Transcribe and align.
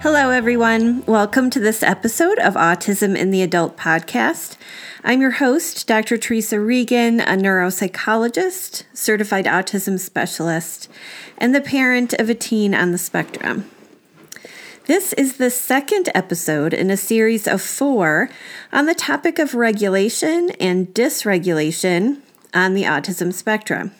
Hello, 0.00 0.30
everyone. 0.30 1.04
Welcome 1.06 1.50
to 1.50 1.58
this 1.58 1.82
episode 1.82 2.38
of 2.38 2.54
Autism 2.54 3.16
in 3.16 3.32
the 3.32 3.42
Adult 3.42 3.76
podcast. 3.76 4.56
I'm 5.02 5.20
your 5.20 5.32
host, 5.32 5.88
Dr. 5.88 6.16
Teresa 6.16 6.60
Regan, 6.60 7.18
a 7.18 7.32
neuropsychologist, 7.32 8.84
certified 8.92 9.46
autism 9.46 9.98
specialist, 9.98 10.88
and 11.36 11.52
the 11.52 11.60
parent 11.60 12.12
of 12.12 12.30
a 12.30 12.34
teen 12.34 12.76
on 12.76 12.92
the 12.92 12.98
spectrum. 12.98 13.68
This 14.86 15.12
is 15.14 15.36
the 15.36 15.50
second 15.50 16.10
episode 16.14 16.72
in 16.72 16.92
a 16.92 16.96
series 16.96 17.48
of 17.48 17.60
four 17.60 18.30
on 18.72 18.86
the 18.86 18.94
topic 18.94 19.40
of 19.40 19.54
regulation 19.54 20.52
and 20.60 20.94
dysregulation 20.94 22.20
on 22.54 22.74
the 22.74 22.84
autism 22.84 23.32
spectrum. 23.32 23.90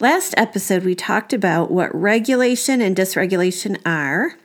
Last 0.00 0.32
episode, 0.38 0.84
we 0.84 0.94
talked 0.94 1.34
about 1.34 1.70
what 1.70 1.94
regulation 1.94 2.80
and 2.80 2.96
dysregulation 2.96 3.78
are, 3.84 4.36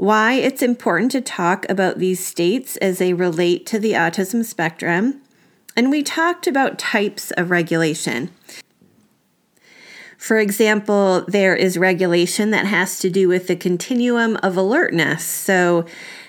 why 0.00 0.32
it's 0.32 0.62
important 0.62 1.12
to 1.12 1.20
talk 1.20 1.68
about 1.68 1.98
these 1.98 2.26
states 2.26 2.78
as 2.78 2.96
they 2.96 3.12
relate 3.12 3.66
to 3.66 3.78
the 3.78 3.92
autism 3.92 4.42
spectrum, 4.42 5.20
and 5.76 5.90
we 5.90 6.02
talked 6.02 6.46
about 6.46 6.78
types 6.78 7.32
of 7.32 7.50
regulation. 7.50 8.30
For 10.16 10.38
example, 10.38 11.26
there 11.28 11.54
is 11.54 11.76
regulation 11.76 12.50
that 12.50 12.64
has 12.64 12.98
to 13.00 13.10
do 13.10 13.28
with 13.28 13.46
the 13.46 13.56
continuum 13.56 14.38
of 14.42 14.56
alertness. 14.56 15.22
So, 15.22 15.84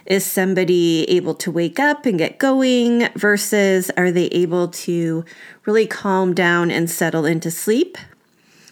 is 0.06 0.26
somebody 0.26 1.06
able 1.10 1.36
to 1.36 1.50
wake 1.50 1.80
up 1.80 2.06
and 2.06 2.18
get 2.18 2.40
going 2.40 3.08
versus 3.16 3.90
are 3.96 4.12
they 4.12 4.26
able 4.26 4.68
to 4.68 5.24
really 5.66 5.88
calm 5.88 6.34
down 6.34 6.72
and 6.72 6.90
settle 6.90 7.26
into 7.26 7.50
sleep? 7.50 7.98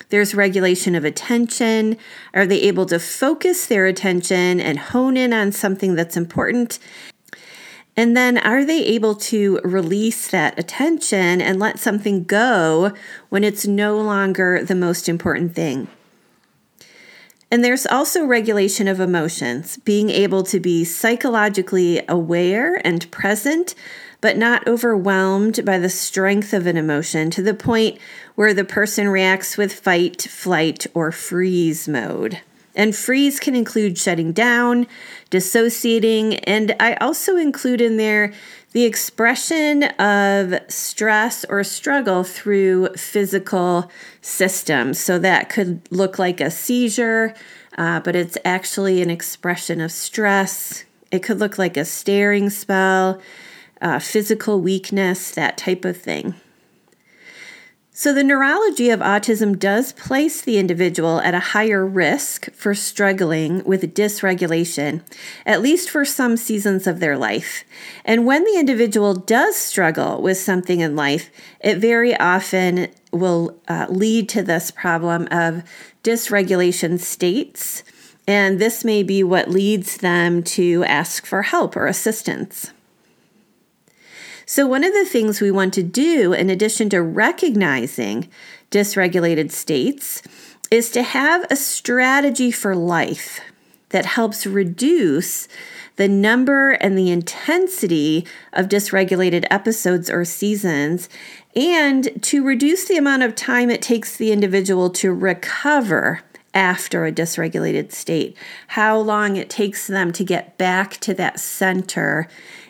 There's 0.09 0.33
regulation 0.33 0.95
of 0.95 1.05
attention. 1.05 1.97
Are 2.33 2.45
they 2.45 2.61
able 2.61 2.85
to 2.87 2.99
focus 2.99 3.65
their 3.65 3.85
attention 3.85 4.59
and 4.59 4.79
hone 4.79 5.15
in 5.15 5.33
on 5.33 5.51
something 5.51 5.95
that's 5.95 6.17
important? 6.17 6.79
And 7.95 8.15
then 8.15 8.37
are 8.37 8.65
they 8.65 8.83
able 8.85 9.13
to 9.15 9.59
release 9.63 10.27
that 10.29 10.57
attention 10.57 11.41
and 11.41 11.59
let 11.59 11.79
something 11.79 12.23
go 12.23 12.93
when 13.29 13.43
it's 13.43 13.67
no 13.67 13.97
longer 13.97 14.63
the 14.63 14.75
most 14.75 15.09
important 15.09 15.53
thing? 15.53 15.89
And 17.51 17.63
there's 17.63 17.85
also 17.85 18.25
regulation 18.25 18.87
of 18.87 18.99
emotions, 18.99 19.77
being 19.77 20.09
able 20.11 20.43
to 20.43 20.59
be 20.59 20.85
psychologically 20.85 22.01
aware 22.07 22.79
and 22.85 23.09
present, 23.11 23.73
but 24.21 24.37
not 24.37 24.67
overwhelmed 24.67 25.63
by 25.65 25.77
the 25.77 25.89
strength 25.89 26.53
of 26.53 26.67
an 26.67 26.77
emotion 26.77 27.29
to 27.31 27.41
the 27.41 27.53
point 27.53 27.97
where 28.35 28.53
the 28.53 28.65
person 28.65 29.09
reacts 29.09 29.57
with 29.57 29.73
fight, 29.73 30.21
flight, 30.21 30.85
or 30.93 31.11
freeze 31.11 31.87
mode. 31.87 32.41
And 32.75 32.95
freeze 32.95 33.39
can 33.39 33.55
include 33.55 33.97
shutting 33.97 34.31
down, 34.31 34.87
dissociating, 35.29 36.35
and 36.39 36.75
I 36.79 36.93
also 36.95 37.35
include 37.35 37.81
in 37.81 37.97
there 37.97 38.33
the 38.71 38.85
expression 38.85 39.83
of 39.83 40.53
stress 40.67 41.43
or 41.45 41.63
struggle 41.63 42.23
through 42.23 42.89
physical 42.95 43.89
systems. 44.21 44.99
So 44.99 45.17
that 45.19 45.49
could 45.49 45.81
look 45.91 46.19
like 46.19 46.39
a 46.39 46.51
seizure, 46.51 47.33
uh, 47.77 47.99
but 48.01 48.15
it's 48.15 48.37
actually 48.45 49.01
an 49.01 49.09
expression 49.09 49.81
of 49.81 49.91
stress. 49.91 50.83
It 51.11 51.23
could 51.23 51.39
look 51.39 51.57
like 51.57 51.77
a 51.77 51.85
staring 51.85 52.51
spell, 52.51 53.19
uh, 53.81 53.99
physical 53.99 54.59
weakness, 54.59 55.31
that 55.31 55.57
type 55.57 55.85
of 55.85 55.97
thing. 55.97 56.35
So, 58.01 58.13
the 58.13 58.23
neurology 58.23 58.91
of 58.91 59.01
autism 59.01 59.59
does 59.59 59.91
place 59.91 60.41
the 60.41 60.57
individual 60.57 61.19
at 61.19 61.33
a 61.33 61.51
higher 61.51 61.85
risk 61.85 62.49
for 62.53 62.73
struggling 62.73 63.61
with 63.65 63.93
dysregulation, 63.93 65.01
at 65.45 65.61
least 65.61 65.89
for 65.89 66.05
some 66.05 66.37
seasons 66.37 66.87
of 66.87 67.01
their 67.01 67.17
life. 67.17 67.65
And 68.05 68.25
when 68.25 68.45
the 68.45 68.57
individual 68.57 69.15
does 69.15 69.57
struggle 69.57 70.21
with 70.21 70.37
something 70.37 70.79
in 70.79 70.95
life, 70.95 71.29
it 71.59 71.79
very 71.79 72.17
often 72.17 72.87
will 73.11 73.59
uh, 73.67 73.87
lead 73.89 74.29
to 74.29 74.43
this 74.43 74.71
problem 74.71 75.27
of 75.29 75.63
dysregulation 76.01 77.01
states. 77.01 77.83
And 78.25 78.59
this 78.59 78.85
may 78.85 79.03
be 79.03 79.23
what 79.23 79.49
leads 79.49 79.97
them 79.97 80.41
to 80.43 80.85
ask 80.85 81.25
for 81.25 81.41
help 81.41 81.75
or 81.75 81.85
assistance. 81.85 82.71
So, 84.51 84.65
one 84.65 84.83
of 84.83 84.93
the 84.93 85.05
things 85.05 85.41
we 85.41 85.51
want 85.51 85.75
to 85.75 85.83
do, 85.83 86.33
in 86.33 86.49
addition 86.49 86.89
to 86.89 87.03
recognizing 87.03 88.29
dysregulated 88.71 89.51
states, 89.51 90.23
is 90.71 90.89
to 90.89 91.03
have 91.03 91.45
a 91.51 91.55
strategy 91.55 92.49
for 92.49 92.75
life 92.75 93.41
that 93.89 94.07
helps 94.07 94.47
reduce 94.47 95.47
the 95.97 96.07
number 96.07 96.71
and 96.71 96.97
the 96.97 97.11
intensity 97.11 98.25
of 98.51 98.69
dysregulated 98.69 99.45
episodes 99.51 100.09
or 100.09 100.25
seasons, 100.25 101.09
and 101.55 102.09
to 102.23 102.43
reduce 102.43 102.87
the 102.87 102.97
amount 102.97 103.21
of 103.21 103.35
time 103.35 103.69
it 103.69 103.83
takes 103.83 104.17
the 104.17 104.31
individual 104.31 104.89
to 104.89 105.13
recover 105.13 106.21
after 106.55 107.05
a 107.05 107.11
dysregulated 107.11 107.91
state, 107.91 108.35
how 108.69 108.97
long 108.97 109.35
it 109.35 109.47
takes 109.47 109.85
them 109.85 110.11
to 110.11 110.23
get 110.23 110.57
back 110.57 110.97
to 110.97 111.13
that 111.13 111.39
center 111.39 112.27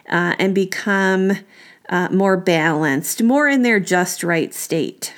uh, 0.10 0.36
and 0.38 0.54
become 0.54 1.38
uh, 1.90 2.10
more 2.10 2.38
balanced, 2.38 3.22
more 3.22 3.48
in 3.48 3.64
their 3.64 3.80
just 3.80 4.24
right 4.24 4.54
state. 4.54 5.16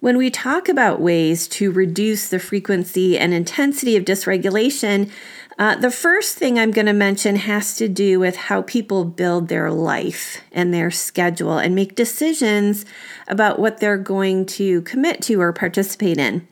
When 0.00 0.16
we 0.16 0.30
talk 0.30 0.68
about 0.68 1.00
ways 1.00 1.46
to 1.48 1.70
reduce 1.70 2.28
the 2.28 2.40
frequency 2.40 3.16
and 3.16 3.32
intensity 3.32 3.96
of 3.96 4.04
dysregulation, 4.04 5.10
uh, 5.58 5.76
the 5.76 5.90
first 5.92 6.36
thing 6.36 6.58
I'm 6.58 6.72
going 6.72 6.86
to 6.86 6.92
mention 6.92 7.36
has 7.36 7.76
to 7.76 7.88
do 7.88 8.18
with 8.18 8.36
how 8.36 8.62
people 8.62 9.04
build 9.04 9.48
their 9.48 9.70
life 9.70 10.42
and 10.50 10.74
their 10.74 10.90
schedule 10.90 11.58
and 11.58 11.74
make 11.74 11.94
decisions 11.94 12.84
about 13.28 13.58
what 13.58 13.78
they're 13.78 13.96
going 13.96 14.44
to 14.46 14.82
commit 14.82 15.22
to 15.22 15.40
or 15.40 15.52
participate 15.52 16.18
in. 16.18 16.48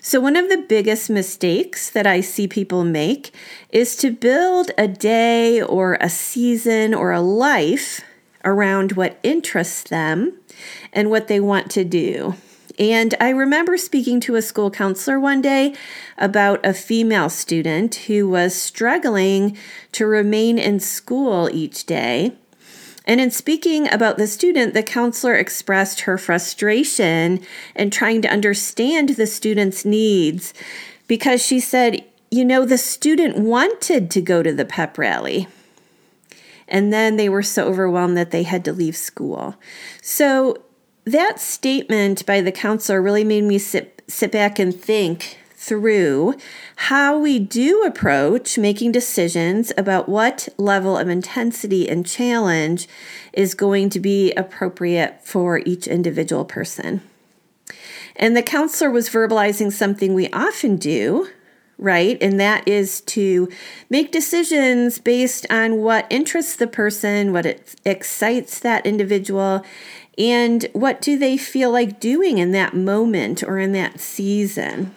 So, 0.00 0.20
one 0.20 0.36
of 0.36 0.48
the 0.48 0.64
biggest 0.68 1.08
mistakes 1.10 1.90
that 1.90 2.06
I 2.06 2.20
see 2.20 2.46
people 2.46 2.84
make 2.84 3.34
is 3.70 3.96
to 3.96 4.10
build 4.10 4.70
a 4.76 4.86
day 4.88 5.62
or 5.62 5.96
a 6.00 6.10
season 6.10 6.94
or 6.94 7.12
a 7.12 7.20
life 7.20 8.02
around 8.44 8.92
what 8.92 9.18
interests 9.22 9.82
them 9.84 10.38
and 10.92 11.10
what 11.10 11.28
they 11.28 11.40
want 11.40 11.70
to 11.72 11.84
do. 11.84 12.34
And 12.78 13.14
I 13.20 13.30
remember 13.30 13.76
speaking 13.76 14.18
to 14.20 14.34
a 14.34 14.42
school 14.42 14.70
counselor 14.70 15.20
one 15.20 15.40
day 15.40 15.74
about 16.18 16.64
a 16.66 16.74
female 16.74 17.30
student 17.30 17.94
who 17.94 18.28
was 18.28 18.54
struggling 18.54 19.56
to 19.92 20.06
remain 20.06 20.58
in 20.58 20.80
school 20.80 21.48
each 21.52 21.86
day. 21.86 22.36
And 23.04 23.20
in 23.20 23.30
speaking 23.30 23.92
about 23.92 24.16
the 24.16 24.26
student, 24.26 24.72
the 24.72 24.82
counselor 24.82 25.34
expressed 25.34 26.00
her 26.00 26.16
frustration 26.16 27.44
and 27.76 27.92
trying 27.92 28.22
to 28.22 28.30
understand 28.30 29.10
the 29.10 29.26
student's 29.26 29.84
needs 29.84 30.54
because 31.06 31.44
she 31.44 31.60
said, 31.60 32.02
you 32.30 32.44
know, 32.44 32.64
the 32.64 32.78
student 32.78 33.36
wanted 33.36 34.10
to 34.10 34.22
go 34.22 34.42
to 34.42 34.52
the 34.52 34.64
pep 34.64 34.96
rally. 34.96 35.46
And 36.66 36.92
then 36.92 37.16
they 37.16 37.28
were 37.28 37.42
so 37.42 37.66
overwhelmed 37.66 38.16
that 38.16 38.30
they 38.30 38.42
had 38.42 38.64
to 38.64 38.72
leave 38.72 38.96
school. 38.96 39.56
So 40.00 40.62
that 41.04 41.38
statement 41.38 42.24
by 42.24 42.40
the 42.40 42.52
counselor 42.52 43.02
really 43.02 43.24
made 43.24 43.44
me 43.44 43.58
sit, 43.58 44.02
sit 44.08 44.32
back 44.32 44.58
and 44.58 44.74
think 44.74 45.38
through 45.64 46.34
how 46.76 47.18
we 47.18 47.38
do 47.38 47.82
approach 47.84 48.58
making 48.58 48.92
decisions 48.92 49.72
about 49.78 50.08
what 50.08 50.48
level 50.58 50.98
of 50.98 51.08
intensity 51.08 51.88
and 51.88 52.06
challenge 52.06 52.86
is 53.32 53.54
going 53.54 53.88
to 53.88 53.98
be 53.98 54.32
appropriate 54.32 55.20
for 55.24 55.58
each 55.64 55.86
individual 55.86 56.44
person. 56.44 57.00
And 58.16 58.36
the 58.36 58.42
counselor 58.42 58.90
was 58.90 59.08
verbalizing 59.08 59.72
something 59.72 60.12
we 60.12 60.28
often 60.30 60.76
do, 60.76 61.28
right? 61.78 62.18
And 62.20 62.38
that 62.38 62.68
is 62.68 63.00
to 63.02 63.48
make 63.88 64.12
decisions 64.12 64.98
based 64.98 65.46
on 65.50 65.78
what 65.78 66.06
interests 66.10 66.56
the 66.56 66.66
person, 66.66 67.32
what 67.32 67.46
it 67.46 67.74
excites 67.84 68.58
that 68.60 68.86
individual, 68.86 69.64
and 70.16 70.66
what 70.74 71.00
do 71.00 71.18
they 71.18 71.36
feel 71.36 71.72
like 71.72 71.98
doing 71.98 72.38
in 72.38 72.52
that 72.52 72.74
moment 72.74 73.42
or 73.42 73.58
in 73.58 73.72
that 73.72 73.98
season. 73.98 74.94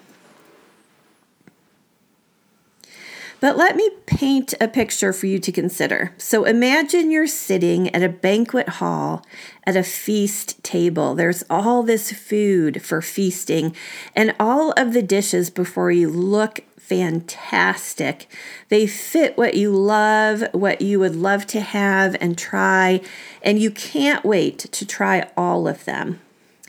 But 3.39 3.56
let 3.56 3.75
me 3.75 3.89
paint 4.07 4.56
a 4.60 4.68
picture 4.68 5.13
for 5.13 5.28
you 5.28 5.38
to 5.39 5.51
consider. 5.51 6.13
So 6.18 6.44
imagine 6.44 7.12
you're 7.12 7.28
sitting 7.28 7.94
at 7.94 8.01
a 8.01 8.10
banquet 8.10 8.68
hall 8.68 9.24
at 9.63 9.75
a 9.75 9.84
feast 9.84 10.63
table. 10.63 11.13
There's 11.13 11.44
all 11.50 11.84
this 11.84 12.12
food 12.12 12.81
for 12.81 13.01
feasting, 13.01 13.75
and 14.16 14.36
all 14.39 14.72
of 14.72 14.94
the 14.94 15.04
dishes 15.04 15.51
before 15.51 15.92
you 15.92 16.10
look 16.10 16.62
fantastic. 16.78 18.28
They 18.69 18.88
fit 18.88 19.38
what 19.38 19.54
you 19.56 19.72
love, 19.72 20.44
what 20.54 20.81
you 20.81 21.00
would 21.00 21.16
love 21.16 21.45
to 21.48 21.60
have 21.60 22.16
and 22.19 22.38
try, 22.38 23.01
and 23.44 23.60
you 23.60 23.69
can't 23.69 24.24
wait 24.25 24.57
to 24.60 24.86
try 24.86 25.30
all 25.36 25.68
of 25.68 25.86
them. 25.86 26.22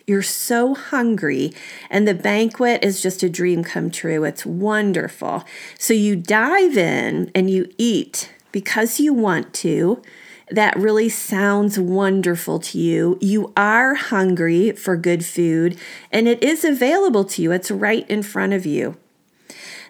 You're 0.08 0.22
so 0.22 0.74
hungry, 0.74 1.52
and 1.90 2.08
the 2.08 2.14
banquet 2.14 2.82
is 2.82 3.02
just 3.02 3.22
a 3.22 3.28
dream 3.28 3.62
come 3.62 3.90
true. 3.90 4.24
It's 4.24 4.46
wonderful. 4.46 5.44
So 5.78 5.92
you 5.92 6.16
dive 6.16 6.78
in 6.78 7.30
and 7.34 7.50
you 7.50 7.70
eat 7.76 8.32
because 8.50 8.98
you 8.98 9.12
want 9.12 9.52
to. 9.54 10.02
That 10.50 10.78
really 10.78 11.10
sounds 11.10 11.78
wonderful 11.78 12.58
to 12.58 12.78
you. 12.78 13.18
You 13.20 13.52
are 13.54 13.96
hungry 13.96 14.72
for 14.72 14.96
good 14.96 15.26
food, 15.26 15.78
and 16.10 16.26
it 16.26 16.42
is 16.42 16.64
available 16.64 17.24
to 17.24 17.42
you. 17.42 17.52
It's 17.52 17.70
right 17.70 18.08
in 18.08 18.22
front 18.22 18.54
of 18.54 18.64
you. 18.64 18.96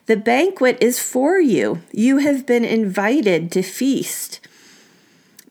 The 0.06 0.16
banquet 0.16 0.78
is 0.80 0.98
for 0.98 1.38
you. 1.38 1.82
You 1.92 2.18
have 2.18 2.44
been 2.44 2.64
invited 2.64 3.52
to 3.52 3.62
feast. 3.62 4.40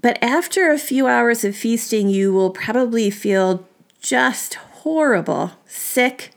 But 0.01 0.21
after 0.21 0.69
a 0.71 0.77
few 0.77 1.07
hours 1.07 1.45
of 1.45 1.55
feasting, 1.55 2.09
you 2.09 2.33
will 2.33 2.49
probably 2.49 3.09
feel 3.09 3.66
just 4.07 4.53
horrible, 4.53 5.51
sick, 5.65 6.31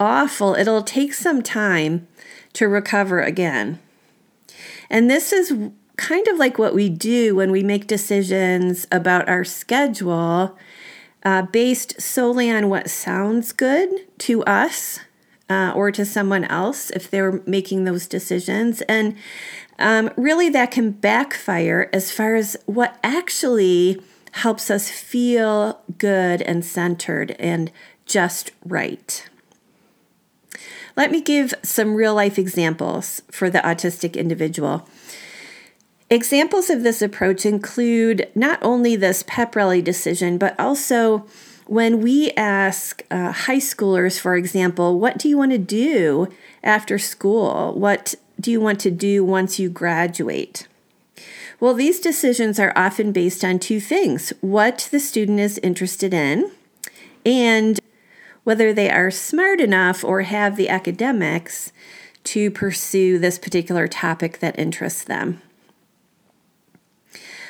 awful. 0.00 0.56
It'll 0.56 0.82
take 0.82 1.14
some 1.14 1.42
time 1.42 2.08
to 2.54 2.66
recover 2.66 3.20
again. 3.22 3.78
And 4.90 5.08
this 5.08 5.32
is 5.32 5.56
kind 5.96 6.26
of 6.26 6.38
like 6.38 6.58
what 6.58 6.74
we 6.74 6.88
do 6.88 7.36
when 7.36 7.52
we 7.52 7.62
make 7.62 7.86
decisions 7.86 8.88
about 8.90 9.28
our 9.28 9.44
schedule 9.44 10.58
uh, 11.24 11.42
based 11.42 12.00
solely 12.00 12.50
on 12.50 12.68
what 12.68 12.90
sounds 12.90 13.52
good 13.52 13.90
to 14.18 14.42
us 14.42 14.98
uh, 15.48 15.72
or 15.72 15.92
to 15.92 16.04
someone 16.04 16.42
else 16.42 16.90
if 16.90 17.08
they're 17.08 17.40
making 17.46 17.84
those 17.84 18.08
decisions. 18.08 18.82
And 18.82 19.16
um, 19.78 20.10
really, 20.16 20.48
that 20.48 20.72
can 20.72 20.90
backfire 20.90 21.88
as 21.92 22.10
far 22.10 22.34
as 22.34 22.56
what 22.66 22.98
actually 23.04 24.02
helps 24.34 24.68
us 24.68 24.90
feel 24.90 25.80
good 25.96 26.42
and 26.42 26.64
centered 26.64 27.36
and 27.38 27.70
just 28.04 28.50
right. 28.64 29.28
Let 30.96 31.12
me 31.12 31.20
give 31.20 31.54
some 31.62 31.94
real 31.94 32.14
life 32.14 32.36
examples 32.36 33.22
for 33.30 33.48
the 33.48 33.60
autistic 33.60 34.16
individual. 34.16 34.88
Examples 36.10 36.68
of 36.68 36.82
this 36.82 37.00
approach 37.00 37.46
include 37.46 38.28
not 38.34 38.58
only 38.60 38.96
this 38.96 39.22
pep 39.26 39.54
rally 39.54 39.80
decision, 39.80 40.36
but 40.36 40.58
also 40.58 41.26
when 41.66 42.00
we 42.00 42.32
ask 42.32 43.02
uh, 43.12 43.30
high 43.30 43.58
schoolers, 43.58 44.18
for 44.18 44.36
example, 44.36 44.98
what 44.98 45.16
do 45.16 45.28
you 45.28 45.38
want 45.38 45.52
to 45.52 45.58
do 45.58 46.28
after 46.62 46.98
school? 46.98 47.72
What 47.78 48.16
do 48.40 48.50
you 48.50 48.60
want 48.60 48.80
to 48.80 48.90
do 48.90 49.24
once 49.24 49.60
you 49.60 49.70
graduate? 49.70 50.66
Well, 51.64 51.72
these 51.72 51.98
decisions 51.98 52.60
are 52.60 52.74
often 52.76 53.10
based 53.10 53.42
on 53.42 53.58
two 53.58 53.80
things 53.80 54.34
what 54.42 54.86
the 54.90 55.00
student 55.00 55.40
is 55.40 55.56
interested 55.62 56.12
in 56.12 56.50
and 57.24 57.80
whether 58.42 58.74
they 58.74 58.90
are 58.90 59.10
smart 59.10 59.62
enough 59.62 60.04
or 60.04 60.20
have 60.20 60.56
the 60.56 60.68
academics 60.68 61.72
to 62.24 62.50
pursue 62.50 63.18
this 63.18 63.38
particular 63.38 63.88
topic 63.88 64.40
that 64.40 64.58
interests 64.58 65.04
them. 65.04 65.40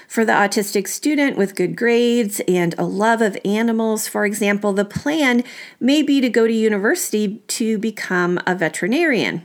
For 0.07 0.25
the 0.25 0.31
autistic 0.31 0.87
student 0.87 1.37
with 1.37 1.57
good 1.57 1.75
grades 1.75 2.41
and 2.47 2.73
a 2.79 2.85
love 2.85 3.21
of 3.21 3.37
animals, 3.45 4.07
for 4.07 4.25
example, 4.25 4.73
the 4.73 4.85
plan 4.85 5.43
may 5.81 6.05
be 6.05 6.21
to 6.21 6.29
go 6.29 6.47
to 6.47 6.53
university 6.53 7.39
to 7.49 7.79
become 7.79 8.39
a 8.47 8.55
veterinarian. 8.55 9.45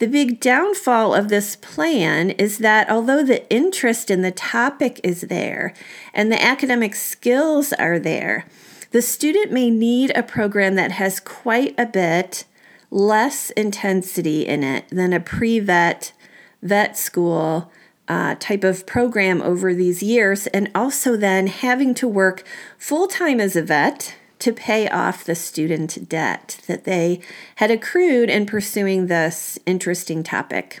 The 0.00 0.08
big 0.08 0.40
downfall 0.40 1.14
of 1.14 1.28
this 1.28 1.56
plan 1.56 2.30
is 2.30 2.56
that 2.58 2.88
although 2.88 3.22
the 3.22 3.46
interest 3.50 4.10
in 4.10 4.22
the 4.22 4.30
topic 4.30 4.98
is 5.04 5.20
there 5.20 5.74
and 6.14 6.32
the 6.32 6.42
academic 6.42 6.94
skills 6.94 7.74
are 7.74 7.98
there, 7.98 8.46
the 8.92 9.02
student 9.02 9.52
may 9.52 9.68
need 9.68 10.10
a 10.16 10.22
program 10.22 10.74
that 10.76 10.92
has 10.92 11.20
quite 11.20 11.78
a 11.78 11.84
bit 11.84 12.46
less 12.90 13.50
intensity 13.50 14.46
in 14.46 14.64
it 14.64 14.86
than 14.88 15.12
a 15.12 15.20
pre 15.20 15.60
vet 15.60 16.14
vet 16.62 16.96
school 16.96 17.70
uh, 18.08 18.36
type 18.40 18.64
of 18.64 18.86
program 18.86 19.42
over 19.42 19.74
these 19.74 20.02
years, 20.02 20.46
and 20.46 20.70
also 20.74 21.14
then 21.14 21.46
having 21.46 21.92
to 21.96 22.08
work 22.08 22.42
full 22.78 23.06
time 23.06 23.38
as 23.38 23.54
a 23.54 23.62
vet 23.62 24.14
to 24.40 24.52
pay 24.52 24.88
off 24.88 25.24
the 25.24 25.34
student 25.34 26.08
debt 26.08 26.58
that 26.66 26.84
they 26.84 27.20
had 27.56 27.70
accrued 27.70 28.28
in 28.28 28.46
pursuing 28.46 29.06
this 29.06 29.58
interesting 29.66 30.22
topic. 30.22 30.80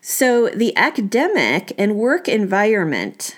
So, 0.00 0.48
the 0.48 0.74
academic 0.76 1.72
and 1.76 1.96
work 1.96 2.28
environment 2.28 3.36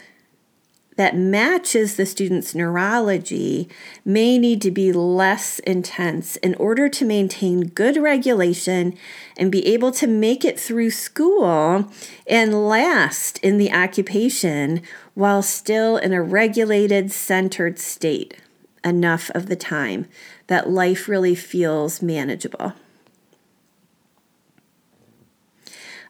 that 1.00 1.16
matches 1.16 1.96
the 1.96 2.04
student's 2.04 2.54
neurology 2.54 3.68
may 4.04 4.36
need 4.36 4.60
to 4.60 4.70
be 4.70 4.92
less 4.92 5.58
intense 5.60 6.36
in 6.36 6.54
order 6.56 6.90
to 6.90 7.06
maintain 7.06 7.68
good 7.68 7.96
regulation 7.96 8.94
and 9.36 9.50
be 9.50 9.66
able 9.66 9.92
to 9.92 10.06
make 10.06 10.44
it 10.44 10.60
through 10.60 10.90
school 10.90 11.90
and 12.26 12.68
last 12.68 13.38
in 13.38 13.56
the 13.56 13.72
occupation 13.72 14.82
while 15.14 15.42
still 15.42 15.96
in 15.96 16.12
a 16.12 16.22
regulated, 16.22 17.10
centered 17.10 17.78
state 17.78 18.36
enough 18.84 19.30
of 19.30 19.46
the 19.46 19.56
time 19.56 20.06
that 20.46 20.70
life 20.70 21.08
really 21.08 21.34
feels 21.34 22.02
manageable. 22.02 22.72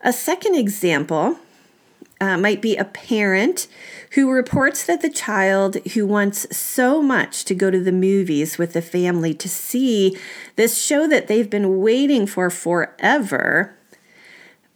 A 0.02 0.12
second 0.12 0.54
example 0.54 1.38
uh, 2.20 2.36
might 2.36 2.62
be 2.62 2.76
a 2.76 2.84
parent 2.84 3.66
who 4.12 4.30
reports 4.30 4.84
that 4.84 5.02
the 5.02 5.10
child 5.10 5.76
who 5.94 6.06
wants 6.06 6.56
so 6.56 7.02
much 7.02 7.44
to 7.44 7.54
go 7.54 7.70
to 7.70 7.80
the 7.80 7.92
movies 7.92 8.58
with 8.58 8.72
the 8.72 8.82
family 8.82 9.34
to 9.34 9.48
see 9.48 10.16
this 10.56 10.82
show 10.82 11.06
that 11.06 11.28
they've 11.28 11.50
been 11.50 11.80
waiting 11.80 12.26
for 12.26 12.50
forever 12.50 13.76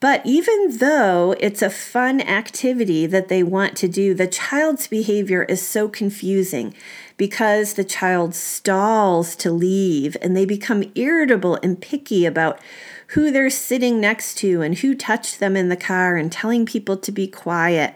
but 0.04 0.20
even 0.26 0.76
though 0.76 1.34
it's 1.40 1.62
a 1.62 1.70
fun 1.70 2.20
activity 2.20 3.06
that 3.06 3.28
they 3.28 3.42
want 3.42 3.74
to 3.78 3.88
do, 3.88 4.12
the 4.12 4.26
child's 4.26 4.86
behavior 4.86 5.44
is 5.44 5.66
so 5.66 5.88
confusing 5.88 6.74
because 7.16 7.74
the 7.74 7.84
child 7.84 8.34
stalls 8.34 9.36
to 9.36 9.50
leave 9.50 10.16
and 10.20 10.36
they 10.36 10.44
become 10.44 10.90
irritable 10.94 11.58
and 11.62 11.80
picky 11.80 12.26
about 12.26 12.60
who 13.08 13.30
they're 13.30 13.50
sitting 13.50 14.00
next 14.00 14.36
to 14.38 14.62
and 14.62 14.78
who 14.78 14.94
touched 14.94 15.38
them 15.38 15.56
in 15.56 15.68
the 15.68 15.76
car 15.76 16.16
and 16.16 16.32
telling 16.32 16.66
people 16.66 16.96
to 16.96 17.12
be 17.12 17.26
quiet. 17.26 17.94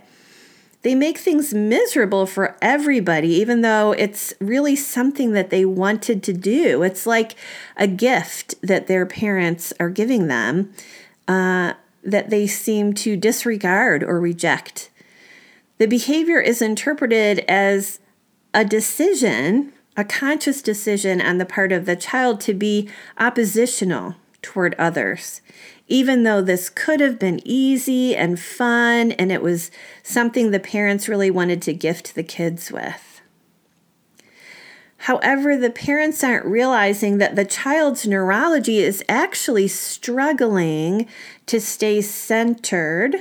They 0.83 0.95
make 0.95 1.19
things 1.19 1.53
miserable 1.53 2.25
for 2.25 2.57
everybody, 2.63 3.31
even 3.31 3.63
though 3.63 3.93
it's 3.93 4.33
really 4.41 4.77
something 4.77 5.33
that 5.33 5.51
they 5.51 5.65
wanted 5.65 6.23
to 6.23 6.33
do. 6.33 6.83
It's 6.83 7.05
like 7.05 7.35
a 7.77 7.89
gift 7.89 8.55
that 8.63 8.87
their 8.87 9.05
parents 9.05 9.73
are 9.81 9.91
giving 9.91 10.29
them. 10.29 10.73
Uh, 11.27 11.75
that 12.11 12.31
they 12.31 12.47
seem 12.47 12.95
to 12.95 13.17
disregard 13.17 14.03
or 14.03 14.21
reject. 14.21 14.91
The 15.79 15.87
behavior 15.87 16.41
is 16.41 16.63
interpreted 16.63 17.41
as 17.41 18.01
a 18.55 18.65
decision, 18.65 19.73
a 19.97 20.05
conscious 20.05 20.63
decision 20.63 21.21
on 21.21 21.39
the 21.39 21.47
part 21.47 21.73
of 21.73 21.87
the 21.87 21.97
child 21.97 22.41
to 22.43 22.55
be 22.55 22.89
oppositional 23.19 24.17
toward 24.43 24.75
others, 24.79 25.41
even 25.89 26.23
though 26.23 26.41
this 26.41 26.71
could 26.71 27.01
have 27.01 27.19
been 27.19 27.41
easy 27.45 28.15
and 28.15 28.39
fun 28.39 29.13
and 29.13 29.33
it 29.33 29.43
was 29.43 29.71
something 30.03 30.51
the 30.51 30.61
parents 30.61 31.09
really 31.09 31.31
wanted 31.31 31.61
to 31.63 31.73
gift 31.73 32.15
the 32.15 32.23
kids 32.23 32.71
with. 32.71 33.21
However, 35.03 35.57
the 35.57 35.71
parents 35.71 36.25
aren't 36.25 36.45
realizing 36.45 37.19
that 37.19 37.37
the 37.37 37.45
child's 37.45 38.07
neurology 38.07 38.81
is 38.81 39.05
actually 39.09 39.69
struggling 39.69 41.07
to 41.47 41.61
stay 41.61 42.01
centered, 42.01 43.17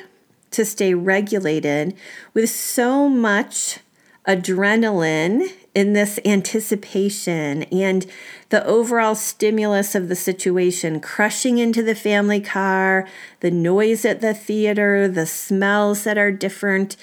to 0.51 0.65
stay 0.65 0.93
regulated 0.95 1.95
with 2.33 2.49
so 2.49 3.07
much 3.07 3.79
adrenaline 4.27 5.47
in 5.73 5.93
this 5.93 6.19
anticipation 6.25 7.63
and 7.63 8.05
the 8.49 8.65
overall 8.65 9.15
stimulus 9.15 9.95
of 9.95 10.09
the 10.09 10.15
situation 10.15 10.99
crushing 10.99 11.59
into 11.59 11.81
the 11.83 11.95
family 11.95 12.41
car, 12.41 13.07
the 13.39 13.51
noise 13.51 14.03
at 14.03 14.19
the 14.19 14.33
theater, 14.33 15.07
the 15.07 15.25
smells 15.25 16.03
that 16.03 16.17
are 16.17 16.31
different. 16.31 16.97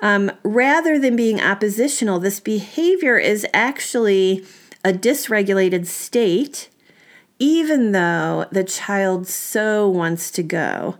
Um, 0.00 0.32
rather 0.42 0.98
than 0.98 1.16
being 1.16 1.40
oppositional, 1.40 2.18
this 2.18 2.40
behavior 2.40 3.18
is 3.18 3.46
actually 3.54 4.44
a 4.84 4.92
dysregulated 4.92 5.86
state, 5.86 6.68
even 7.38 7.92
though 7.92 8.46
the 8.50 8.64
child 8.64 9.26
so 9.28 9.88
wants 9.88 10.30
to 10.32 10.42
go. 10.42 10.96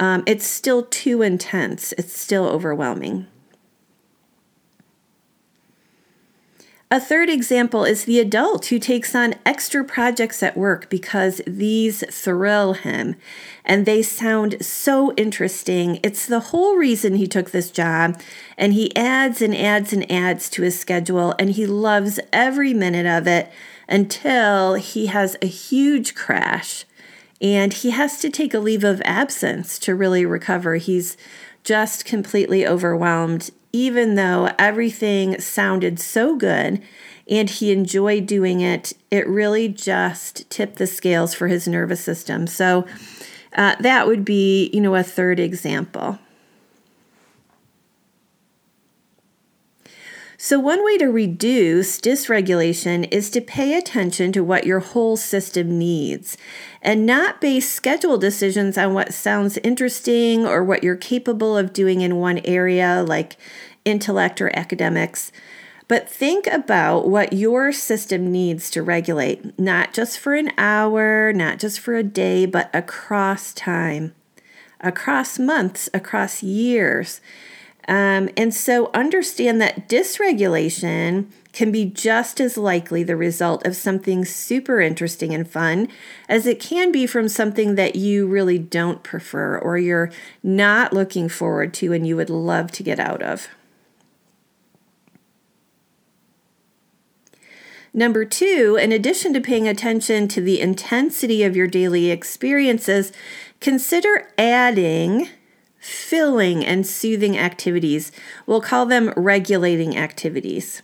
Um, 0.00 0.24
it's 0.26 0.46
still 0.46 0.82
too 0.84 1.22
intense, 1.22 1.92
it's 1.92 2.18
still 2.18 2.46
overwhelming. 2.46 3.28
A 6.90 7.00
third 7.00 7.28
example 7.28 7.84
is 7.84 8.04
the 8.04 8.20
adult 8.20 8.66
who 8.66 8.78
takes 8.78 9.14
on 9.14 9.34
extra 9.44 9.82
projects 9.82 10.42
at 10.42 10.56
work 10.56 10.88
because 10.90 11.40
these 11.46 12.04
thrill 12.10 12.74
him 12.74 13.16
and 13.64 13.84
they 13.84 14.02
sound 14.02 14.64
so 14.64 15.12
interesting. 15.14 15.98
It's 16.02 16.26
the 16.26 16.40
whole 16.40 16.76
reason 16.76 17.16
he 17.16 17.26
took 17.26 17.50
this 17.50 17.70
job, 17.70 18.20
and 18.58 18.74
he 18.74 18.94
adds 18.94 19.40
and 19.40 19.56
adds 19.56 19.92
and 19.92 20.10
adds 20.12 20.50
to 20.50 20.62
his 20.62 20.78
schedule, 20.78 21.34
and 21.38 21.50
he 21.50 21.66
loves 21.66 22.20
every 22.32 22.74
minute 22.74 23.06
of 23.06 23.26
it 23.26 23.50
until 23.88 24.74
he 24.74 25.06
has 25.06 25.36
a 25.40 25.46
huge 25.46 26.14
crash 26.14 26.84
and 27.40 27.72
he 27.74 27.90
has 27.90 28.20
to 28.20 28.30
take 28.30 28.54
a 28.54 28.58
leave 28.58 28.84
of 28.84 29.02
absence 29.04 29.78
to 29.78 29.94
really 29.94 30.24
recover. 30.24 30.76
He's 30.76 31.16
just 31.62 32.04
completely 32.04 32.66
overwhelmed, 32.66 33.50
even 33.74 34.14
though 34.14 34.50
everything 34.56 35.40
sounded 35.40 35.98
so 35.98 36.36
good 36.36 36.80
and 37.28 37.50
he 37.50 37.72
enjoyed 37.72 38.24
doing 38.24 38.60
it. 38.60 38.92
It 39.10 39.26
really 39.26 39.68
just 39.68 40.48
tipped 40.48 40.76
the 40.76 40.86
scales 40.86 41.34
for 41.34 41.48
his 41.48 41.66
nervous 41.66 42.00
system. 42.00 42.46
So, 42.46 42.86
uh, 43.56 43.74
that 43.80 44.06
would 44.06 44.24
be, 44.24 44.70
you 44.72 44.80
know, 44.80 44.94
a 44.94 45.02
third 45.02 45.40
example. 45.40 46.20
So, 50.44 50.60
one 50.60 50.84
way 50.84 50.98
to 50.98 51.06
reduce 51.06 51.98
dysregulation 51.98 53.08
is 53.10 53.30
to 53.30 53.40
pay 53.40 53.78
attention 53.78 54.30
to 54.32 54.44
what 54.44 54.66
your 54.66 54.80
whole 54.80 55.16
system 55.16 55.78
needs 55.78 56.36
and 56.82 57.06
not 57.06 57.40
base 57.40 57.72
schedule 57.72 58.18
decisions 58.18 58.76
on 58.76 58.92
what 58.92 59.14
sounds 59.14 59.56
interesting 59.64 60.44
or 60.44 60.62
what 60.62 60.84
you're 60.84 60.96
capable 60.96 61.56
of 61.56 61.72
doing 61.72 62.02
in 62.02 62.16
one 62.16 62.40
area, 62.44 63.02
like 63.08 63.38
intellect 63.86 64.42
or 64.42 64.54
academics. 64.54 65.32
But 65.88 66.10
think 66.10 66.46
about 66.48 67.08
what 67.08 67.32
your 67.32 67.72
system 67.72 68.30
needs 68.30 68.68
to 68.72 68.82
regulate, 68.82 69.58
not 69.58 69.94
just 69.94 70.18
for 70.18 70.34
an 70.34 70.52
hour, 70.58 71.32
not 71.32 71.58
just 71.58 71.80
for 71.80 71.94
a 71.94 72.02
day, 72.02 72.44
but 72.44 72.68
across 72.74 73.54
time, 73.54 74.14
across 74.78 75.38
months, 75.38 75.88
across 75.94 76.42
years. 76.42 77.22
Um, 77.86 78.30
and 78.36 78.54
so 78.54 78.90
understand 78.94 79.60
that 79.60 79.88
dysregulation 79.88 81.26
can 81.52 81.70
be 81.70 81.84
just 81.84 82.40
as 82.40 82.56
likely 82.56 83.02
the 83.02 83.16
result 83.16 83.64
of 83.66 83.76
something 83.76 84.24
super 84.24 84.80
interesting 84.80 85.32
and 85.32 85.48
fun 85.48 85.88
as 86.28 86.46
it 86.46 86.58
can 86.58 86.90
be 86.90 87.06
from 87.06 87.28
something 87.28 87.76
that 87.76 87.94
you 87.94 88.26
really 88.26 88.58
don't 88.58 89.02
prefer 89.02 89.58
or 89.58 89.78
you're 89.78 90.10
not 90.42 90.92
looking 90.92 91.28
forward 91.28 91.72
to 91.74 91.92
and 91.92 92.06
you 92.06 92.16
would 92.16 92.30
love 92.30 92.72
to 92.72 92.82
get 92.82 92.98
out 92.98 93.22
of. 93.22 93.48
Number 97.96 98.24
two, 98.24 98.76
in 98.80 98.90
addition 98.90 99.32
to 99.34 99.40
paying 99.40 99.68
attention 99.68 100.26
to 100.28 100.40
the 100.40 100.60
intensity 100.60 101.44
of 101.44 101.54
your 101.54 101.68
daily 101.68 102.10
experiences, 102.10 103.12
consider 103.60 104.28
adding 104.36 105.28
filling, 105.84 106.64
and 106.64 106.86
soothing 106.86 107.36
activities. 107.36 108.10
We'll 108.46 108.62
call 108.62 108.86
them 108.86 109.12
regulating 109.16 109.98
activities. 109.98 110.82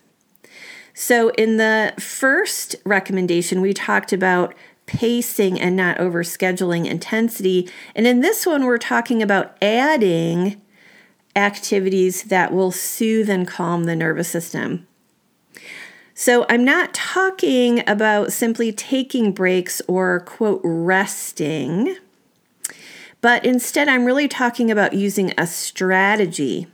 So, 0.92 1.30
in 1.30 1.57
the 1.57 1.95
first 1.99 2.76
recommendation, 2.85 3.62
we 3.62 3.73
talked 3.73 4.12
about 4.12 4.54
pacing 4.85 5.59
and 5.59 5.75
not 5.75 5.97
overscheduling 5.97 6.85
intensity. 6.85 7.71
And 7.95 8.07
in 8.07 8.21
this 8.21 8.45
one, 8.45 8.66
we're 8.66 8.76
talking 8.76 9.23
about 9.23 9.57
adding 9.62 10.61
activities 11.35 12.25
that 12.25 12.52
will 12.52 12.73
soothe 12.73 13.30
and 13.30 13.49
calm 13.49 13.85
the 13.85 13.97
nervous 13.97 14.28
system. 14.28 14.87
So, 16.12 16.45
I'm 16.50 16.64
not 16.64 16.92
talking 16.92 17.83
about 17.88 18.35
simply 18.35 18.71
taking 18.71 19.33
breaks 19.33 19.80
or, 19.88 20.21
quote, 20.21 20.61
resting 20.62 21.97
but 23.20 23.44
instead, 23.44 23.88
I'm 23.88 24.04
really 24.04 24.28
talking 24.28 24.70
about 24.70 24.94
using 24.94 25.32
a 25.36 25.46
strategy 25.46 26.66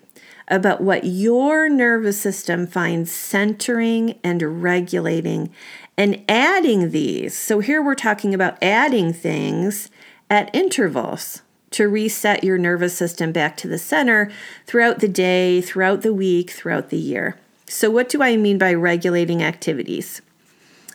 about 0.49 0.81
what 0.81 1.05
your 1.05 1.69
nervous 1.69 2.21
system 2.21 2.67
finds 2.67 3.11
centering 3.11 4.19
and 4.23 4.63
regulating 4.63 5.51
and 5.97 6.23
adding 6.29 6.91
these. 6.91 7.37
So 7.37 7.59
here 7.61 7.83
we're 7.83 7.95
talking 7.95 8.33
about 8.33 8.63
adding 8.63 9.13
things 9.13 9.91
at 10.31 10.55
intervals 10.55 11.43
to 11.73 11.89
reset 11.89 12.45
your 12.45 12.59
nervous 12.59 12.97
system 12.97 13.33
back 13.33 13.57
to 13.57 13.69
the 13.69 13.79
center 13.79 14.31
throughout 14.67 15.01
the 15.01 15.09
day, 15.09 15.61
throughout 15.61 16.03
the 16.03 16.15
week, 16.15 16.51
throughout 16.51 16.91
the 16.91 16.99
year. 16.99 17.37
So, 17.69 17.91
what 17.91 18.09
do 18.09 18.23
I 18.23 18.37
mean 18.37 18.59
by 18.59 18.73
regulating 18.73 19.43
activities? 19.43 20.23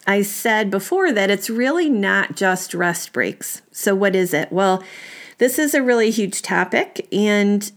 I 0.08 0.22
said 0.22 0.72
before 0.72 1.12
that 1.12 1.30
it's 1.30 1.50
really 1.50 1.90
not 1.90 2.36
just 2.36 2.74
rest 2.74 3.12
breaks. 3.12 3.62
So, 3.72 3.94
what 3.94 4.16
is 4.16 4.34
it? 4.34 4.52
Well, 4.52 4.82
this 5.42 5.58
is 5.58 5.74
a 5.74 5.82
really 5.82 6.12
huge 6.12 6.44
topic. 6.44 7.08
And 7.12 7.72